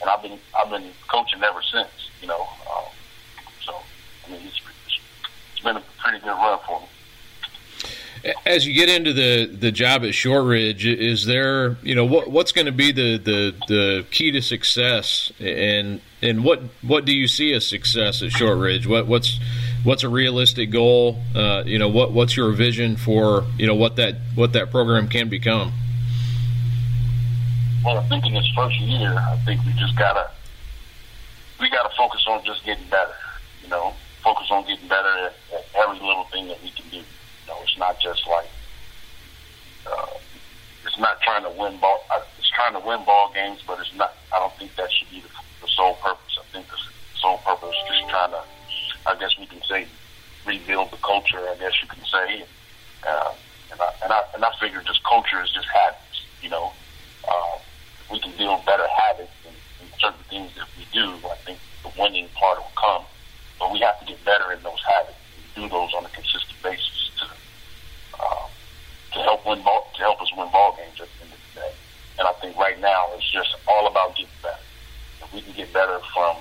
[0.00, 1.90] and I've been I've been coaching ever since.
[2.20, 2.84] You know, uh,
[3.60, 3.74] so
[4.26, 4.60] I mean it's,
[5.52, 6.86] it's been a pretty good run for me.
[8.44, 12.52] As you get into the, the job at Shortridge, is there you know what what's
[12.52, 17.26] going to be the, the, the key to success, and and what what do you
[17.26, 18.86] see as success at Shortridge?
[18.86, 19.40] What what's
[19.84, 21.18] what's a realistic goal?
[21.34, 25.08] Uh, you know what what's your vision for you know what that what that program
[25.08, 25.72] can become?
[27.84, 30.30] Well, I think in this first year, I think we just gotta
[31.60, 33.14] we gotta focus on just getting better.
[33.62, 36.98] You know, focus on getting better at, at every little thing that we can do
[36.98, 37.04] You
[37.46, 38.48] know, it's not just like
[39.86, 40.06] uh,
[40.84, 42.04] it's not trying to win ball.
[42.14, 44.14] Uh, it's trying to win ball games, but it's not.
[44.34, 45.28] I don't think that should be the,
[45.62, 46.38] the sole purpose.
[46.38, 46.76] I think the
[47.18, 48.42] sole purpose is just trying to.
[49.10, 49.88] I guess we can say,
[50.46, 51.42] rebuild the culture.
[51.42, 52.44] I guess you can say,
[53.02, 53.32] uh,
[53.72, 56.22] and, I, and I and I figure just culture is just habits.
[56.42, 56.72] You know,
[57.26, 57.58] uh,
[58.10, 61.18] we can build better habits in and certain things that we do.
[61.26, 63.04] I think the winning part will come,
[63.58, 66.62] but we have to get better in those habits and do those on a consistent
[66.62, 67.26] basis to
[68.22, 68.46] uh,
[69.14, 71.60] to help win ball, to help us win ball games at the end of the
[71.60, 71.72] day.
[72.18, 74.62] And I think right now it's just all about getting better.
[75.22, 76.36] If we can get better from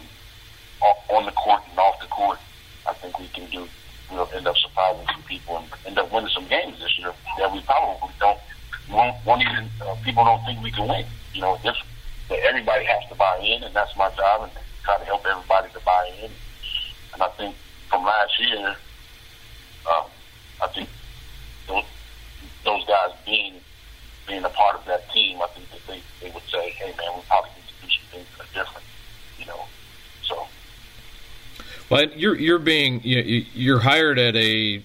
[1.10, 2.40] on the court and off the court,
[2.90, 3.68] I think we can do.
[4.12, 7.54] We'll end up surprising some people and end up winning some games this year that
[7.54, 8.40] we probably don't
[8.90, 11.06] won't, won't even uh, people don't think we can win.
[11.34, 11.78] You know, just
[12.30, 14.52] that everybody has to buy in, and that's my job, and
[14.84, 16.32] try to help everybody to buy in.
[17.14, 17.56] And I think
[17.90, 18.76] from last year,
[19.94, 20.06] um,
[20.64, 20.90] I think
[21.68, 21.86] those,
[22.66, 23.62] those guys being
[24.28, 27.14] being a part of that team, I think that they, they would say, "Hey, man,
[27.14, 28.86] we probably need to do some things that are different."
[29.38, 29.62] You know.
[31.90, 34.84] Well, you're you're being you're hired at a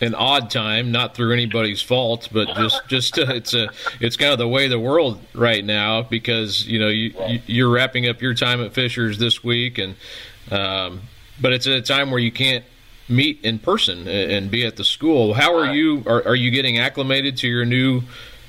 [0.00, 3.68] an odd time, not through anybody's fault, but just just uh, it's a
[4.00, 7.70] it's kind of the way of the world right now because you know you, are
[7.70, 9.96] wrapping up your time at Fishers this week, and
[10.50, 11.02] um,
[11.40, 12.64] but it's at a time where you can't
[13.08, 15.34] meet in person and be at the school.
[15.34, 16.02] How are you?
[16.06, 18.02] Are, are you getting acclimated to your new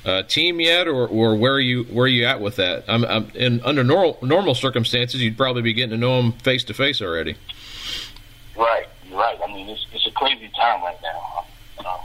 [0.05, 2.83] uh, team yet, or, or where are you where are you at with that?
[2.87, 6.63] I'm, I'm in under normal normal circumstances, you'd probably be getting to know them face
[6.65, 7.35] to face already.
[8.57, 9.37] Right, right.
[9.43, 11.45] I mean, it's, it's a crazy time right now.
[11.79, 11.97] Uh,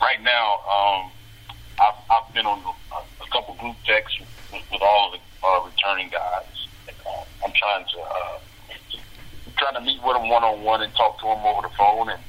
[0.00, 1.10] right now, um,
[1.78, 4.18] I've, I've been on a, a couple group texts
[4.52, 6.68] with, with all of the uh, returning guys.
[6.88, 8.38] Uh, I'm trying to uh,
[9.56, 12.08] trying to meet with them one on one and talk to them over the phone
[12.08, 12.22] and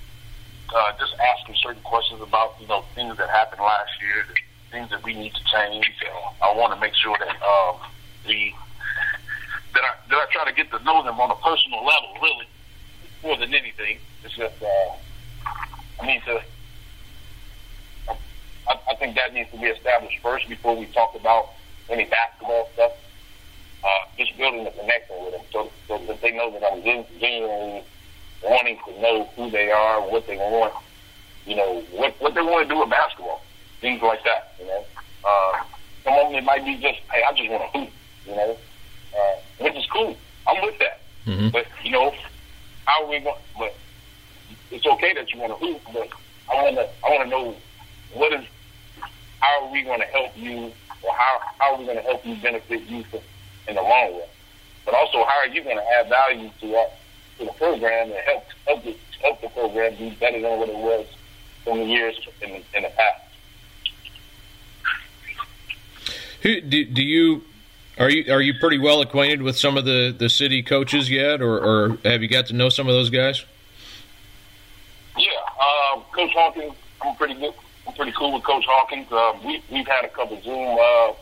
[0.75, 4.25] uh, just ask them certain questions about you know things that happened last year,
[4.71, 5.87] things that we need to change.
[6.03, 7.79] Uh, I want to make sure that um,
[8.27, 8.51] the
[9.73, 12.47] that I that I try to get to know them on a personal level, really,
[13.23, 13.97] more than anything.
[14.23, 14.91] It's just uh,
[16.01, 16.41] I need to.
[18.67, 21.49] I, I think that needs to be established first before we talk about
[21.89, 22.91] any basketball stuff
[23.83, 27.83] uh, just building a connection with them so, so that they know that I'm genuinely
[28.43, 30.73] wanting to know who they are, what they want,
[31.45, 33.41] you know, what, what they want to do with basketball,
[33.81, 34.85] things like that, you know.
[35.23, 35.63] Uh,
[36.03, 37.89] some of them, it might be just, hey, I just want to hoop,
[38.25, 38.57] you know,
[39.17, 40.15] uh, which is cool.
[40.47, 41.01] I'm with that.
[41.25, 41.49] Mm-hmm.
[41.49, 42.13] But, you know,
[42.87, 43.75] how are we going, but
[44.71, 46.07] it's okay that you want to hoop, but
[46.49, 47.55] I want to, I want to know
[48.13, 48.45] what is,
[49.39, 50.71] how are we going to help you,
[51.03, 53.21] or how, how are we going to help you benefit you for,
[53.67, 54.29] in the long run.
[54.85, 56.85] But also, how are you going to add value to uh,
[57.39, 60.77] to the program and help help the, help the program be better than what it
[60.77, 61.05] was
[61.65, 63.23] from the years in, in the past?
[66.41, 67.43] Who do, do you
[67.99, 71.41] are you are you pretty well acquainted with some of the, the city coaches yet,
[71.41, 73.43] or, or have you got to know some of those guys?
[75.17, 75.29] Yeah,
[75.59, 77.53] uh, Coach Hawkins, I'm pretty good.
[77.87, 79.11] I'm pretty cool with Coach Hawkins.
[79.11, 81.13] Uh, we we've had a couple Zoom uh,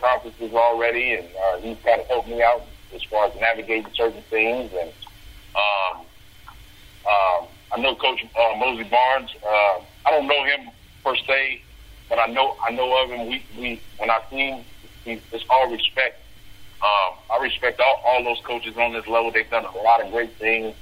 [0.00, 2.62] conferences already, and uh, he's kind of helped me out
[2.94, 4.72] as far as navigating certain things.
[4.72, 4.92] And
[5.56, 6.00] um,
[7.06, 9.30] um, I know Coach uh, Mosey Barnes.
[9.44, 10.70] Uh, I don't know him
[11.04, 11.62] per se,
[12.08, 13.26] but I know I know of him.
[13.28, 14.64] We, we when I see him,
[15.06, 16.20] it's all respect.
[16.82, 19.30] Um, I respect all, all those coaches on this level.
[19.30, 20.74] They've done a lot of great things.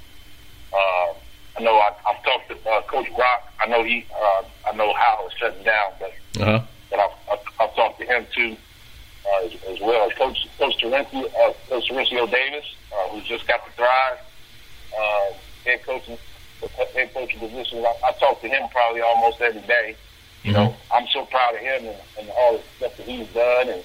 [0.73, 1.13] Uh,
[1.57, 3.53] I know I, I've talked to uh, Coach Brock.
[3.59, 4.05] I know he.
[4.13, 6.61] Uh, I know how it's shutting down, but uh-huh.
[6.89, 8.57] but I've, I've, I've talked to him too
[9.25, 13.47] uh, as, as well as Coach Coach Terencio, uh, Coach Terencio Davis, uh, who just
[13.47, 14.19] got the Thrive
[14.97, 15.33] uh,
[15.65, 16.17] head coaching
[16.93, 17.85] head coaching position.
[17.85, 19.95] I, I talk to him probably almost every day.
[20.43, 20.63] You mm-hmm.
[20.63, 23.83] know, I'm so proud of him and, and all the stuff that he's done and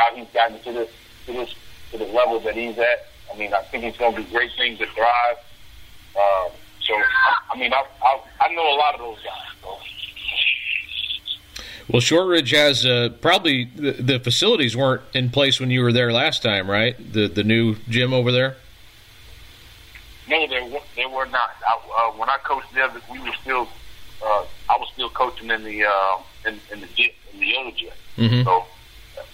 [0.00, 0.90] how he's gotten to this
[1.26, 1.54] to this
[1.92, 3.06] to the level that he's at.
[3.32, 5.36] I mean, I think he's going to do great things at Thrive.
[6.16, 9.46] Um, so, I, I mean, I, I I know a lot of those guys.
[9.62, 9.76] So.
[11.88, 16.12] Well, Shortridge has uh, probably the, the, facilities weren't in place when you were there
[16.12, 16.96] last time, right?
[17.12, 18.56] The the new gym over there.
[20.28, 21.50] No, they were, they were not.
[21.66, 23.68] I, uh, when I coached there, we were still.
[24.22, 27.76] Uh, I was still coaching in the uh, in, in the gym, in the old
[27.76, 27.90] gym.
[28.16, 28.42] Mm-hmm.
[28.44, 28.64] So,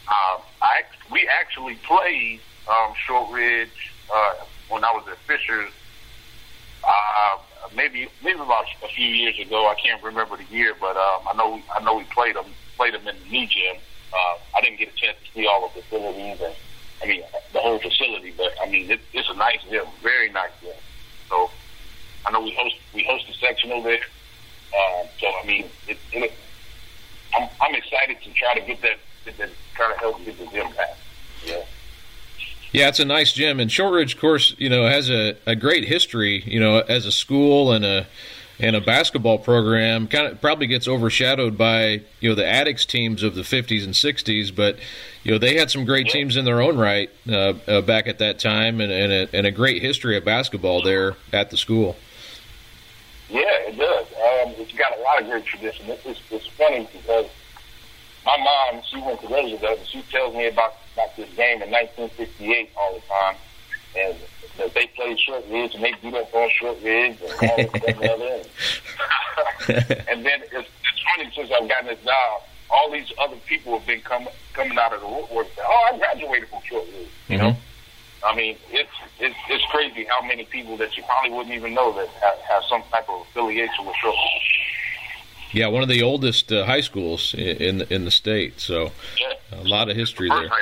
[0.09, 3.79] uh, I we actually played um, Shortridge
[4.13, 4.33] uh,
[4.69, 5.71] when I was at Fishers.
[6.83, 7.39] Uh,
[7.75, 9.67] maybe maybe about a few years ago.
[9.67, 12.95] I can't remember the year, but um, I know I know we played them played
[12.95, 13.77] them in the new gym.
[14.13, 16.55] Uh, I didn't get a chance to see all the facilities and
[17.03, 20.55] I mean the whole facility, but I mean it, it's a nice gym, very nice
[20.61, 20.75] gym.
[21.29, 21.51] So
[22.27, 24.07] I know we host we host a section over there.
[24.75, 26.33] Uh, so I mean, it, it,
[27.39, 30.73] I'm I'm excited to try to get that, to try to help get the gym
[30.75, 30.97] back.
[31.45, 31.63] Yeah.
[32.73, 35.85] Yeah, it's a nice gym, and Shortridge, of course, you know, has a, a great
[35.85, 38.07] history, you know, as a school and a
[38.59, 40.09] and a basketball program.
[40.09, 43.95] Kind of probably gets overshadowed by you know the Attucks teams of the '50s and
[43.95, 44.79] '60s, but
[45.23, 48.19] you know they had some great teams in their own right uh, uh, back at
[48.19, 51.97] that time, and and a, and a, great history of basketball there at the school.
[53.29, 54.07] Yeah, it does.
[54.07, 55.87] Um, it's got a lot of great tradition.
[55.89, 57.27] It's, it's, it's funny because
[58.27, 61.71] my mom, she went to radio and she tells me about, about this game in
[61.71, 63.37] 1968 all the time.
[63.97, 64.17] And
[64.59, 68.43] that they played Shortridge and they beat up on Shortridge and all this and other.
[70.11, 73.87] and then it's, it's funny since I've gotten this job, all these other people have
[73.87, 75.47] been coming coming out of the woodwork.
[75.59, 77.09] Oh, I graduated from Shortridge.
[77.29, 78.27] You know, mm-hmm.
[78.27, 81.93] I mean, it's it's it's crazy how many people that you probably wouldn't even know
[81.93, 84.57] that have, have some type of affiliation with Shortridge.
[85.53, 88.61] Yeah, one of the oldest uh, high schools in in the state.
[88.61, 89.61] So yeah.
[89.61, 90.53] a lot of history First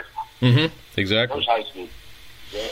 [0.40, 0.50] there.
[0.50, 0.74] Mm-hmm.
[0.96, 1.38] Exactly.
[1.38, 1.88] First high school.
[2.52, 2.68] Yeah.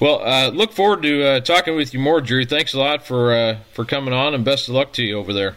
[0.00, 2.46] Well, uh, look forward to uh, talking with you more, Drew.
[2.46, 5.32] Thanks a lot for uh, for coming on, and best of luck to you over
[5.32, 5.56] there.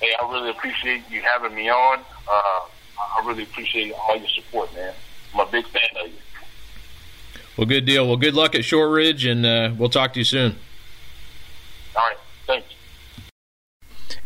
[0.00, 1.98] Hey, I really appreciate you having me on.
[1.98, 4.94] Uh, I really appreciate all your support, man.
[5.34, 6.14] I'm a big fan of you.
[7.56, 8.06] Well, good deal.
[8.06, 10.56] Well, good luck at Shortridge, and uh, we'll talk to you soon.
[11.96, 12.16] All right.
[12.46, 12.68] Thanks.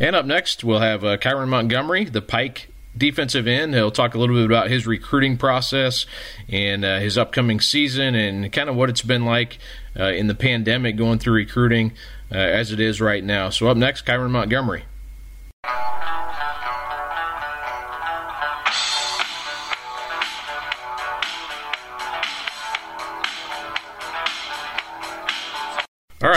[0.02, 3.72] And up next, we'll have uh, Kyron Montgomery, the Pike defensive end.
[3.72, 6.06] He'll talk a little bit about his recruiting process
[6.48, 9.58] and uh, his upcoming season and kind of what it's been like
[9.96, 11.92] uh, in the pandemic going through recruiting
[12.32, 13.48] uh, as it is right now.
[13.48, 14.82] So, up next, Kyron Montgomery.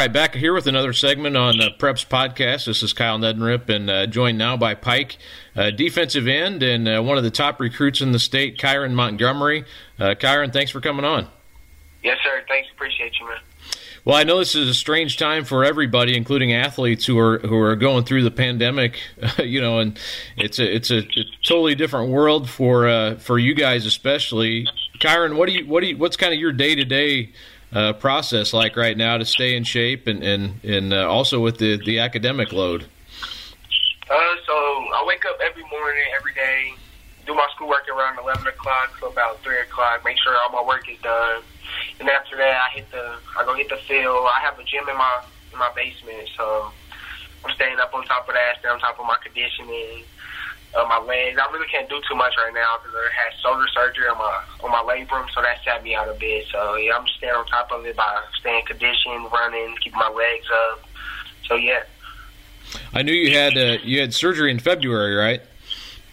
[0.06, 2.68] Right, back here with another segment on uh, Preps Podcast.
[2.68, 5.18] This is Kyle Neddenriep, and uh, joined now by Pike,
[5.56, 9.66] uh, defensive end, and uh, one of the top recruits in the state, Kyron Montgomery.
[9.98, 11.28] Uh, Kyron, thanks for coming on.
[12.04, 12.44] Yes, sir.
[12.48, 12.70] Thanks.
[12.76, 13.40] Appreciate you, man.
[14.06, 17.58] Well, I know this is a strange time for everybody, including athletes who are who
[17.58, 19.00] are going through the pandemic.
[19.40, 20.00] you know, and
[20.38, 24.68] it's a it's a, a totally different world for uh, for you guys, especially.
[25.00, 27.32] Kyron, what do you what do you what's kind of your day to day
[27.74, 31.58] uh, process like right now to stay in shape and and and uh, also with
[31.58, 32.86] the the academic load?
[34.10, 36.74] Uh, so I wake up every morning, every day,
[37.26, 40.04] do my schoolwork around eleven o'clock to about three o'clock.
[40.06, 41.42] Make sure all my work is done,
[42.00, 44.28] and after that, I hit the I go hit the field.
[44.34, 46.72] I have a gym in my in my basement, so
[47.44, 50.04] I'm staying up on top of that, staying on top of my conditioning
[50.74, 51.40] uh, my legs.
[51.42, 54.44] I really can't do too much right now because I had shoulder surgery on my
[54.64, 56.46] on my labrum, so that sat me out a bit.
[56.52, 60.10] So yeah, I'm just staying on top of it by staying conditioned, running, keeping my
[60.10, 60.82] legs up.
[61.48, 61.84] So yeah.
[62.94, 65.42] I knew you had uh, you had surgery in February, right?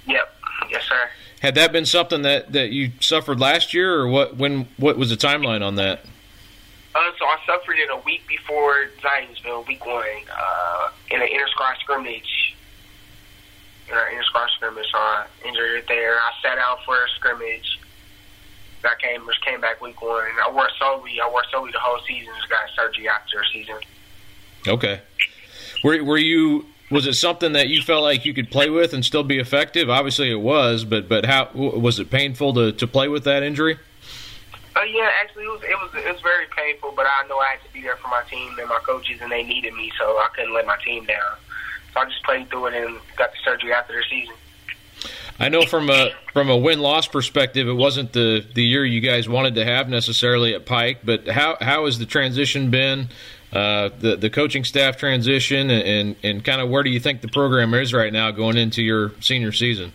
[0.07, 0.35] Yep.
[0.71, 1.09] Yes, sir.
[1.41, 4.37] Had that been something that, that you suffered last year, or what?
[4.37, 6.05] When what was the timeline on that?
[6.95, 11.77] Uh, so I suffered it a week before Zionsville, week one, uh, in an inter-squad
[11.81, 12.42] scrimmage
[13.93, 16.17] in our inter squad scrimmage, so I injured it there.
[16.17, 17.79] I sat out for a scrimmage.
[18.85, 20.25] I came just came back week one.
[20.45, 22.33] I wore solely I wore solely the whole season.
[22.37, 23.77] Just got surgery after the season.
[24.67, 25.01] Okay.
[25.85, 29.05] Were were you was it something that you felt like you could play with and
[29.05, 29.89] still be effective?
[29.89, 33.79] Obviously, it was, but but how was it painful to to play with that injury?
[34.75, 37.51] Uh, yeah, actually, it was it was it was very painful, but I know I
[37.53, 40.17] had to be there for my team and my coaches, and they needed me, so
[40.17, 41.37] I couldn't let my team down.
[41.95, 44.35] So I just played through it and got the surgery after the season.
[45.39, 49.01] I know from a from a win loss perspective, it wasn't the the year you
[49.01, 51.01] guys wanted to have necessarily at Pike.
[51.05, 53.09] But how how has the transition been?
[53.53, 57.21] Uh, the the coaching staff transition and, and, and kind of where do you think
[57.21, 59.93] the program is right now going into your senior season?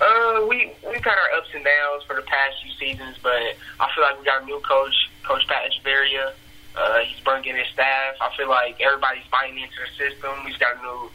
[0.00, 3.32] Uh, we we've had our ups and downs for the past few seasons, but
[3.78, 6.32] I feel like we got a new coach, Coach Pat Echeverria.
[6.76, 8.14] Uh, he's bringing his staff.
[8.20, 10.32] I feel like everybody's buying into the system.
[10.46, 11.10] He's got a new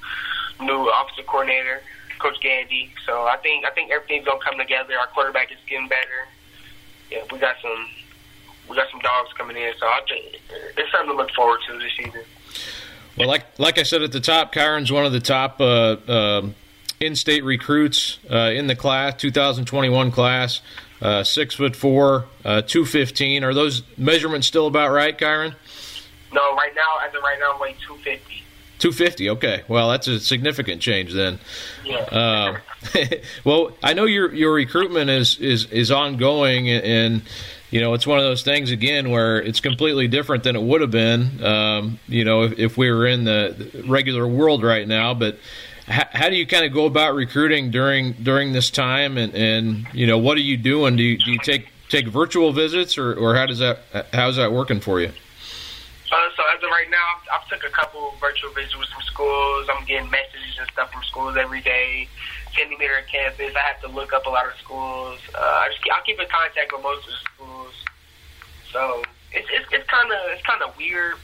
[0.59, 1.81] new officer coordinator,
[2.19, 2.91] Coach Gandy.
[3.05, 4.93] So I think I think everything's gonna come together.
[4.99, 6.27] Our quarterback is getting better.
[7.09, 7.87] Yeah, we got some
[8.69, 9.73] we got some dogs coming in.
[9.79, 10.41] So I think
[10.77, 12.21] it's something to look forward to this season.
[13.17, 16.47] Well, like like I said at the top, Kyron's one of the top uh, uh,
[16.99, 20.61] in-state recruits uh, in the class, 2021 class.
[21.01, 23.43] Uh, six foot four, uh, two fifteen.
[23.43, 25.53] Are those measurements still about right, Kyron?
[26.33, 28.43] No, right now, as of right now, I weigh two fifty.
[28.79, 29.29] Two fifty.
[29.29, 31.39] Okay, well, that's a significant change then.
[31.85, 31.97] Yeah.
[31.97, 32.57] Uh,
[33.43, 37.21] well, I know your your recruitment is is is ongoing, and
[37.69, 40.81] you know it's one of those things again where it's completely different than it would
[40.81, 41.43] have been.
[41.43, 45.37] Um, you know, if, if we were in the regular world right now, but
[45.87, 49.87] how, how do you kind of go about recruiting during during this time, and, and
[49.93, 50.95] you know what are you doing?
[50.95, 53.79] Do you, do you take take virtual visits, or, or how does that
[54.13, 55.07] how's that working for you?
[55.07, 59.67] Uh, so as of right now, I've, I've took a couple virtual visits some schools.
[59.73, 62.07] I'm getting messages and stuff from schools every day,
[62.55, 63.53] sending me their campus.
[63.55, 65.19] I have to look up a lot of schools.
[65.35, 67.73] Uh, I just I'll keep in contact with most of the schools.
[68.71, 71.15] So it's it's, it's kind of it's kind of weird,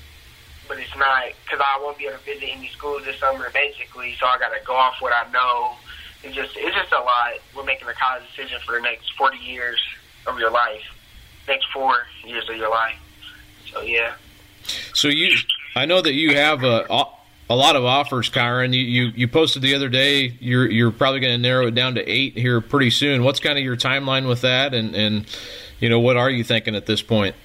[0.68, 4.16] but it's not because I won't be able to visit any schools this summer, basically.
[4.20, 5.76] So I got to go off what I know
[6.24, 7.34] it's just it's just a lot.
[7.56, 9.80] We're making a college decision for the next 40 years
[10.26, 10.82] of your life,
[11.48, 11.96] next four
[12.26, 12.98] years of your life.
[13.72, 14.14] So yeah.
[14.94, 15.36] So you,
[15.76, 17.06] I know that you have a
[17.50, 18.74] a lot of offers, Kyron.
[18.74, 20.34] You, you you posted the other day.
[20.40, 23.24] You're you're probably going to narrow it down to eight here pretty soon.
[23.24, 25.26] What's kind of your timeline with that, and and
[25.82, 27.36] you know what are you thinking at this point?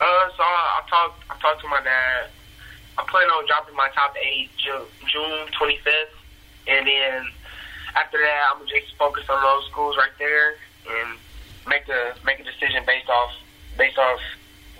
[0.00, 1.82] Uh, so I, I talked I talked to my
[2.96, 3.02] dad.
[3.02, 6.14] I plan on dropping my top eight June June 25th,
[6.68, 7.26] and then
[7.96, 10.56] after that, I'm gonna just focus on those schools right there
[10.88, 11.18] and
[11.68, 13.32] make a make a decision based off
[13.78, 14.20] based off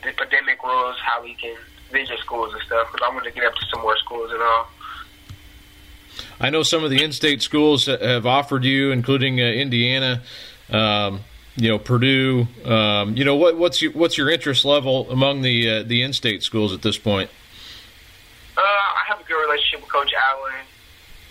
[0.02, 1.56] the pandemic rules, how we can
[1.90, 2.92] visit schools and stuff.
[2.92, 4.68] Because I want to get up to some more schools and all.
[6.40, 10.22] I know some of the in-state schools have offered you, including uh, Indiana.
[10.70, 11.20] Um,
[11.56, 12.46] you know, Purdue.
[12.64, 16.42] Um, you know, what, what's your what's your interest level among the uh, the in-state
[16.42, 17.30] schools at this point?
[18.56, 20.64] Uh, I have a good relationship with Coach Allen,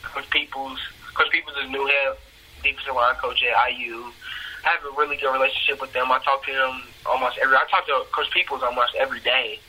[0.03, 0.79] Coach Peoples.
[1.13, 2.17] Coach Peoples is new head
[2.63, 4.11] defensive line coach at IU.
[4.65, 6.11] I have a really good relationship with them.
[6.11, 7.55] I talk to them almost every.
[7.55, 9.59] I talk to Coach Peoples almost every day.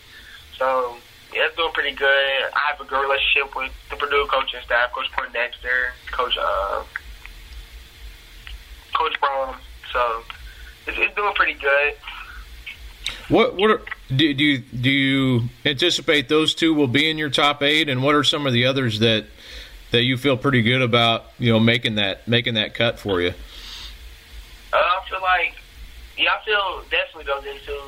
[0.57, 0.97] So
[1.35, 2.09] yeah, it's doing pretty good.
[2.55, 6.85] I have a good relationship with the Purdue coaching staff, Coach Poindexter, Coach uh,
[8.95, 9.57] Coach Brown.
[9.93, 10.23] So
[10.87, 11.95] it's, it's doing pretty good.
[13.29, 17.31] What what are, do, do you do you anticipate those two will be in your
[17.31, 19.27] top eight, and what are some of the others that
[19.91, 21.27] that you feel pretty good about?
[21.39, 23.35] You know, making that making that cut for you.
[24.73, 25.55] Uh, I feel like
[26.19, 27.81] yeah, I feel definitely those into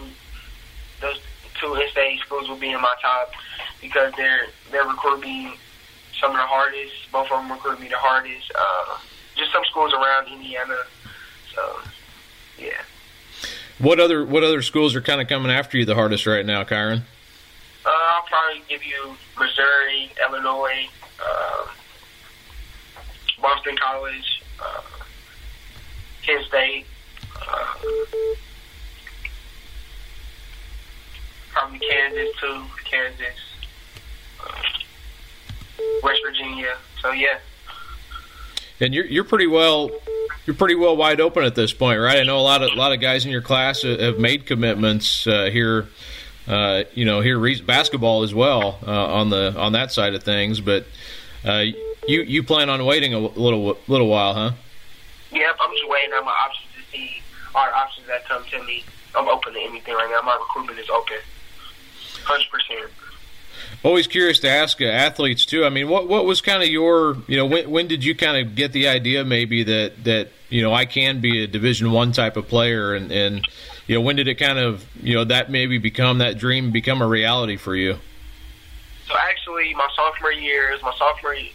[1.00, 1.20] those
[1.60, 3.32] two in-state schools will be in my top
[3.80, 5.52] because they're they're recruiting
[6.20, 6.94] some of the hardest.
[7.12, 8.50] Both of them recruit me the hardest.
[8.54, 8.98] Uh,
[9.36, 10.76] just some schools around Indiana.
[11.54, 11.78] So,
[12.58, 12.82] yeah.
[13.78, 16.64] What other what other schools are kind of coming after you the hardest right now,
[16.64, 17.02] Kyron?
[17.84, 20.88] Uh, I'll probably give you Missouri, Illinois,
[21.24, 21.66] uh,
[23.40, 24.82] Boston College, uh,
[26.22, 26.86] Kent State.
[27.36, 27.74] Uh,
[31.52, 32.62] probably Kansas too.
[32.84, 33.26] Kansas,
[34.42, 34.62] uh,
[36.02, 36.76] West Virginia.
[37.02, 37.38] So yeah.
[38.80, 39.90] And you're you're pretty well
[40.46, 42.18] you're pretty well wide open at this point, right?
[42.18, 45.26] I know a lot of a lot of guys in your class have made commitments
[45.26, 45.88] uh, here.
[46.48, 50.60] Uh, you know, here basketball as well uh, on the on that side of things.
[50.60, 50.86] But
[51.44, 51.64] uh,
[52.06, 54.52] you you plan on waiting a little little while, huh?
[55.32, 57.20] Yep, I'm just waiting on my options to see
[57.56, 58.84] our options that come to me.
[59.16, 60.24] I'm open to anything right now.
[60.24, 61.16] My recruitment is open
[62.26, 62.90] hundred percent.
[63.82, 65.64] Always curious to ask uh, athletes too.
[65.64, 68.46] I mean, what what was kind of your you know when when did you kind
[68.46, 72.12] of get the idea maybe that that you know I can be a Division one
[72.12, 73.46] type of player and and
[73.86, 77.02] you know when did it kind of you know that maybe become that dream become
[77.02, 77.98] a reality for you?
[79.06, 81.52] So actually, my sophomore year is my sophomore year,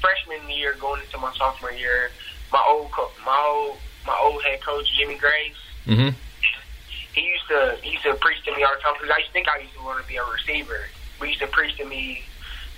[0.00, 2.10] freshman year going into my sophomore year.
[2.52, 5.58] My old co- my old my old head coach Jimmy Graves.
[5.86, 6.16] Mm-hmm
[7.16, 9.32] he used to he used to preach to me all the time because I used
[9.32, 10.84] to think I used to want to be a receiver.
[11.18, 12.22] But he used to preach to me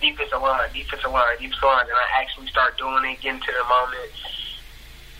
[0.01, 3.67] defensive line, defensive line, defensive line, and I actually start doing it, getting to the
[3.67, 4.15] moment,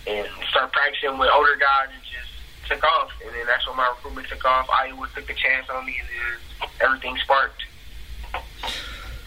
[0.09, 3.11] and start practicing with older guys, and just took off.
[3.23, 4.67] And then that's when my recruitment took off.
[4.69, 7.63] Iowa took a chance on me, and then everything sparked.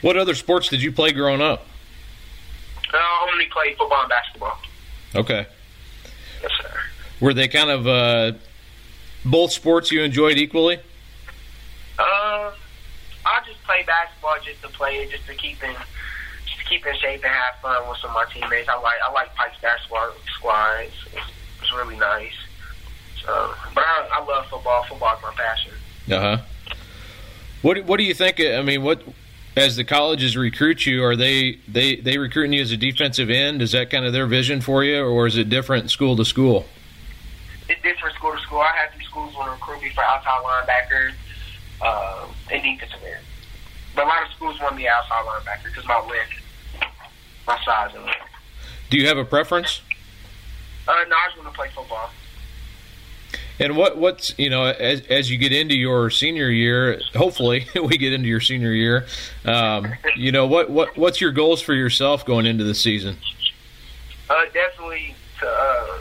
[0.01, 1.67] What other sports did you play growing up?
[2.93, 4.59] Uh, I only played football and basketball.
[5.15, 5.47] Okay.
[6.43, 6.81] Yes, sir.
[7.21, 8.33] Were they kind of uh,
[9.25, 10.79] both sports you enjoyed equally?
[11.99, 12.51] Uh,
[13.25, 15.75] I just play basketball just to play it, just to keep in,
[16.73, 18.69] keep in shape and have fun with some of my teammates.
[18.69, 20.81] I like I like Pike's basketball squad.
[20.81, 22.35] It's, it's, really nice.
[23.25, 24.83] So, but I, I love football.
[24.85, 25.73] Football is my passion.
[26.11, 26.43] Uh huh.
[27.63, 28.41] What What do you think?
[28.41, 29.03] I mean, what
[29.57, 33.63] as the colleges recruit you, are they they they recruiting you as a defensive end?
[33.63, 36.67] Is that kind of their vision for you, or is it different school to school?
[37.69, 38.61] It's different school to school.
[38.61, 41.13] I have these schools want to recruit me for outside linebacker
[41.81, 43.25] uh, and defensive end.
[43.95, 46.42] But a lot of schools want me outside linebacker because my length,
[47.47, 48.19] my size and length.
[48.91, 49.81] Do you have a preference?
[50.87, 52.11] Uh, no, I just want to play football.
[53.59, 57.97] And what what's you know as as you get into your senior year, hopefully we
[57.97, 59.07] get into your senior year.
[59.45, 63.17] Um, you know what what what's your goals for yourself going into the season?
[64.29, 65.99] Uh, definitely to uh,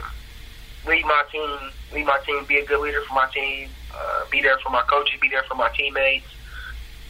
[0.86, 4.40] lead my team, lead my team, be a good leader for my team, uh, be
[4.40, 6.26] there for my coaches, be there for my teammates.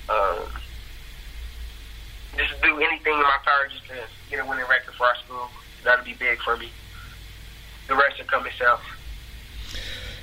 [0.08, 0.38] Um,
[2.36, 3.94] just do anything in my power just to
[4.30, 5.48] get a winning record for our school.
[5.84, 6.70] That'll be big for me.
[7.88, 8.80] The rest will come itself.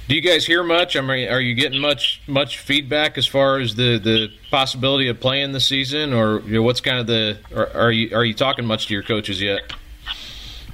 [0.08, 0.96] Do you guys hear much?
[0.96, 5.20] I mean, are you getting much much feedback as far as the, the possibility of
[5.20, 7.38] playing the season, or you know, what's kind of the?
[7.56, 9.60] Are, are you are you talking much to your coaches yet?
[9.70, 9.76] Uh,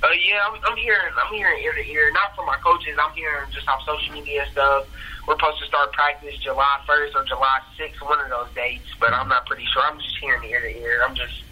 [0.04, 2.96] Uh, yeah, I'm, I'm hearing, I'm hearing ear to ear, not from my coaches.
[3.02, 4.86] I'm hearing just off social media and stuff.
[5.28, 9.12] We're supposed to start practice July 1st or July 6th, one of those dates, but
[9.12, 9.82] I'm not pretty sure.
[9.82, 11.02] I'm just hearing ear to ear.
[11.04, 11.44] I'm just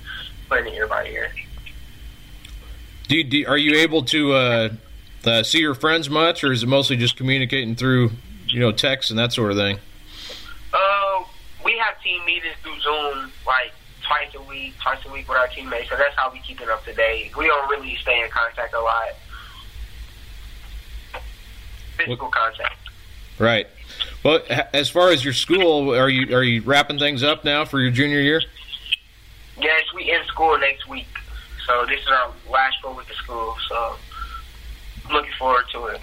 [0.47, 1.32] playing it ear by ear.
[3.07, 4.69] Do, do are you able to uh,
[5.26, 8.11] uh, see your friends much, or is it mostly just communicating through,
[8.47, 9.80] you know, text and that sort of thing?
[10.71, 11.24] Uh,
[11.65, 13.74] we have team meetings through Zoom, like
[14.05, 15.89] twice a week, twice a week with our teammates.
[15.89, 17.36] So that's how we keep it up to date.
[17.36, 19.09] We don't really stay in contact a lot.
[21.97, 22.82] Physical contact.
[23.39, 23.67] Right.
[24.23, 24.41] Well,
[24.73, 27.91] as far as your school, are you are you wrapping things up now for your
[27.91, 28.41] junior year?
[29.59, 31.07] Yes, we in school next week.
[31.67, 33.55] So this is our last full week of school.
[33.69, 33.95] So
[35.05, 36.01] I'm looking forward to it.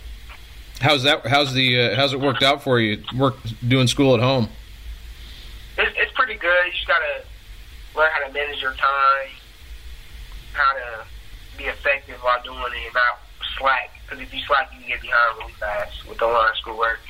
[0.80, 1.26] How's that?
[1.26, 1.80] How's the?
[1.80, 3.02] Uh, how's it worked out for you?
[3.16, 4.48] Work doing school at home.
[5.78, 6.66] It's, it's pretty good.
[6.66, 7.24] You just gotta
[7.96, 9.30] learn how to manage your time,
[10.52, 11.06] how to
[11.58, 13.20] be effective while doing it, and not
[13.58, 13.90] slack.
[14.04, 17.00] Because if you slack, you can get behind really fast with the online schoolwork.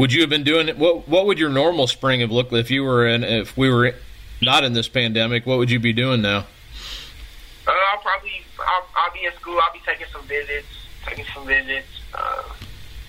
[0.00, 0.78] Would you have been doing it?
[0.78, 3.22] What What would your normal spring have looked like if you were in?
[3.22, 3.94] If we were
[4.40, 6.46] not in this pandemic, what would you be doing now?
[7.66, 9.60] Uh, I'll probably I'll, I'll be in school.
[9.62, 10.68] I'll be taking some visits,
[11.04, 11.86] taking some visits.
[12.14, 12.42] Uh,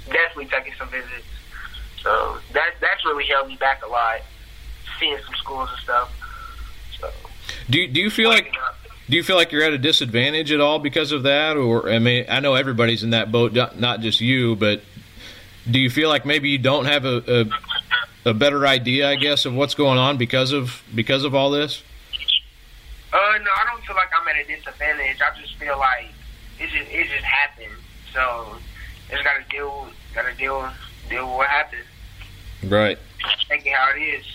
[0.08, 1.24] definitely taking some visits.
[2.04, 4.20] So that that's really held me back a lot,
[5.00, 6.12] seeing some schools and stuff.
[7.00, 7.10] So
[7.70, 8.54] do you, do you feel like
[9.10, 11.56] do you feel like you're at a disadvantage at all because of that?
[11.56, 14.84] Or I mean, I know everybody's in that boat, not just you, but
[15.70, 17.50] do you feel like maybe you don't have a,
[18.26, 21.52] a, a better idea, I guess, of what's going on because of because of all
[21.52, 21.84] this?
[23.14, 25.18] Uh, no, I don't feel like I'm at a disadvantage.
[25.22, 26.06] I just feel like
[26.60, 27.74] it just it just happened.
[28.14, 28.58] So
[29.10, 30.70] just gotta deal gotta deal
[31.10, 31.84] deal with what happened.
[32.64, 32.98] Right.
[33.50, 34.26] Take it how it is.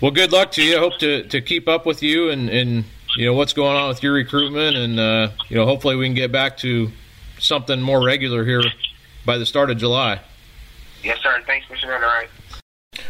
[0.00, 0.76] Well, good luck to you.
[0.76, 2.84] I hope to, to keep up with you and, and
[3.16, 6.14] you know what's going on with your recruitment, and uh, you know hopefully we can
[6.14, 6.90] get back to
[7.38, 8.62] something more regular here
[9.24, 10.20] by the start of July.
[11.02, 11.42] Yes, sir.
[11.46, 11.94] Thanks, Mr.
[11.94, 12.28] Enright.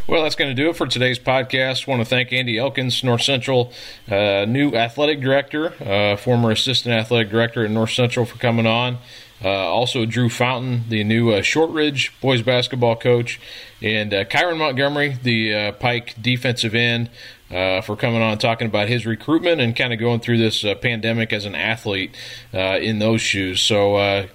[0.07, 1.87] Well, that's going to do it for today's podcast.
[1.87, 3.73] I want to thank Andy Elkins, North Central
[4.11, 8.99] uh, new athletic director, uh, former assistant athletic director at North Central, for coming on.
[9.45, 13.41] Uh, also, Drew Fountain, the new uh, Shortridge boys basketball coach,
[13.81, 17.11] and uh, Kyron Montgomery, the uh, Pike defensive end,
[17.49, 21.45] for coming on talking about his recruitment and kind of going through this pandemic as
[21.45, 22.17] an athlete
[22.53, 23.61] in those shoes.
[23.61, 24.27] So,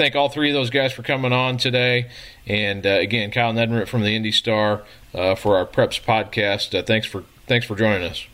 [0.00, 2.08] thank all three of those guys for coming on today.
[2.46, 4.82] And uh, again, Kyle Neddenriep from the Indy Star
[5.12, 6.76] uh, for our Preps podcast.
[6.76, 8.29] Uh, thanks for thanks for joining us.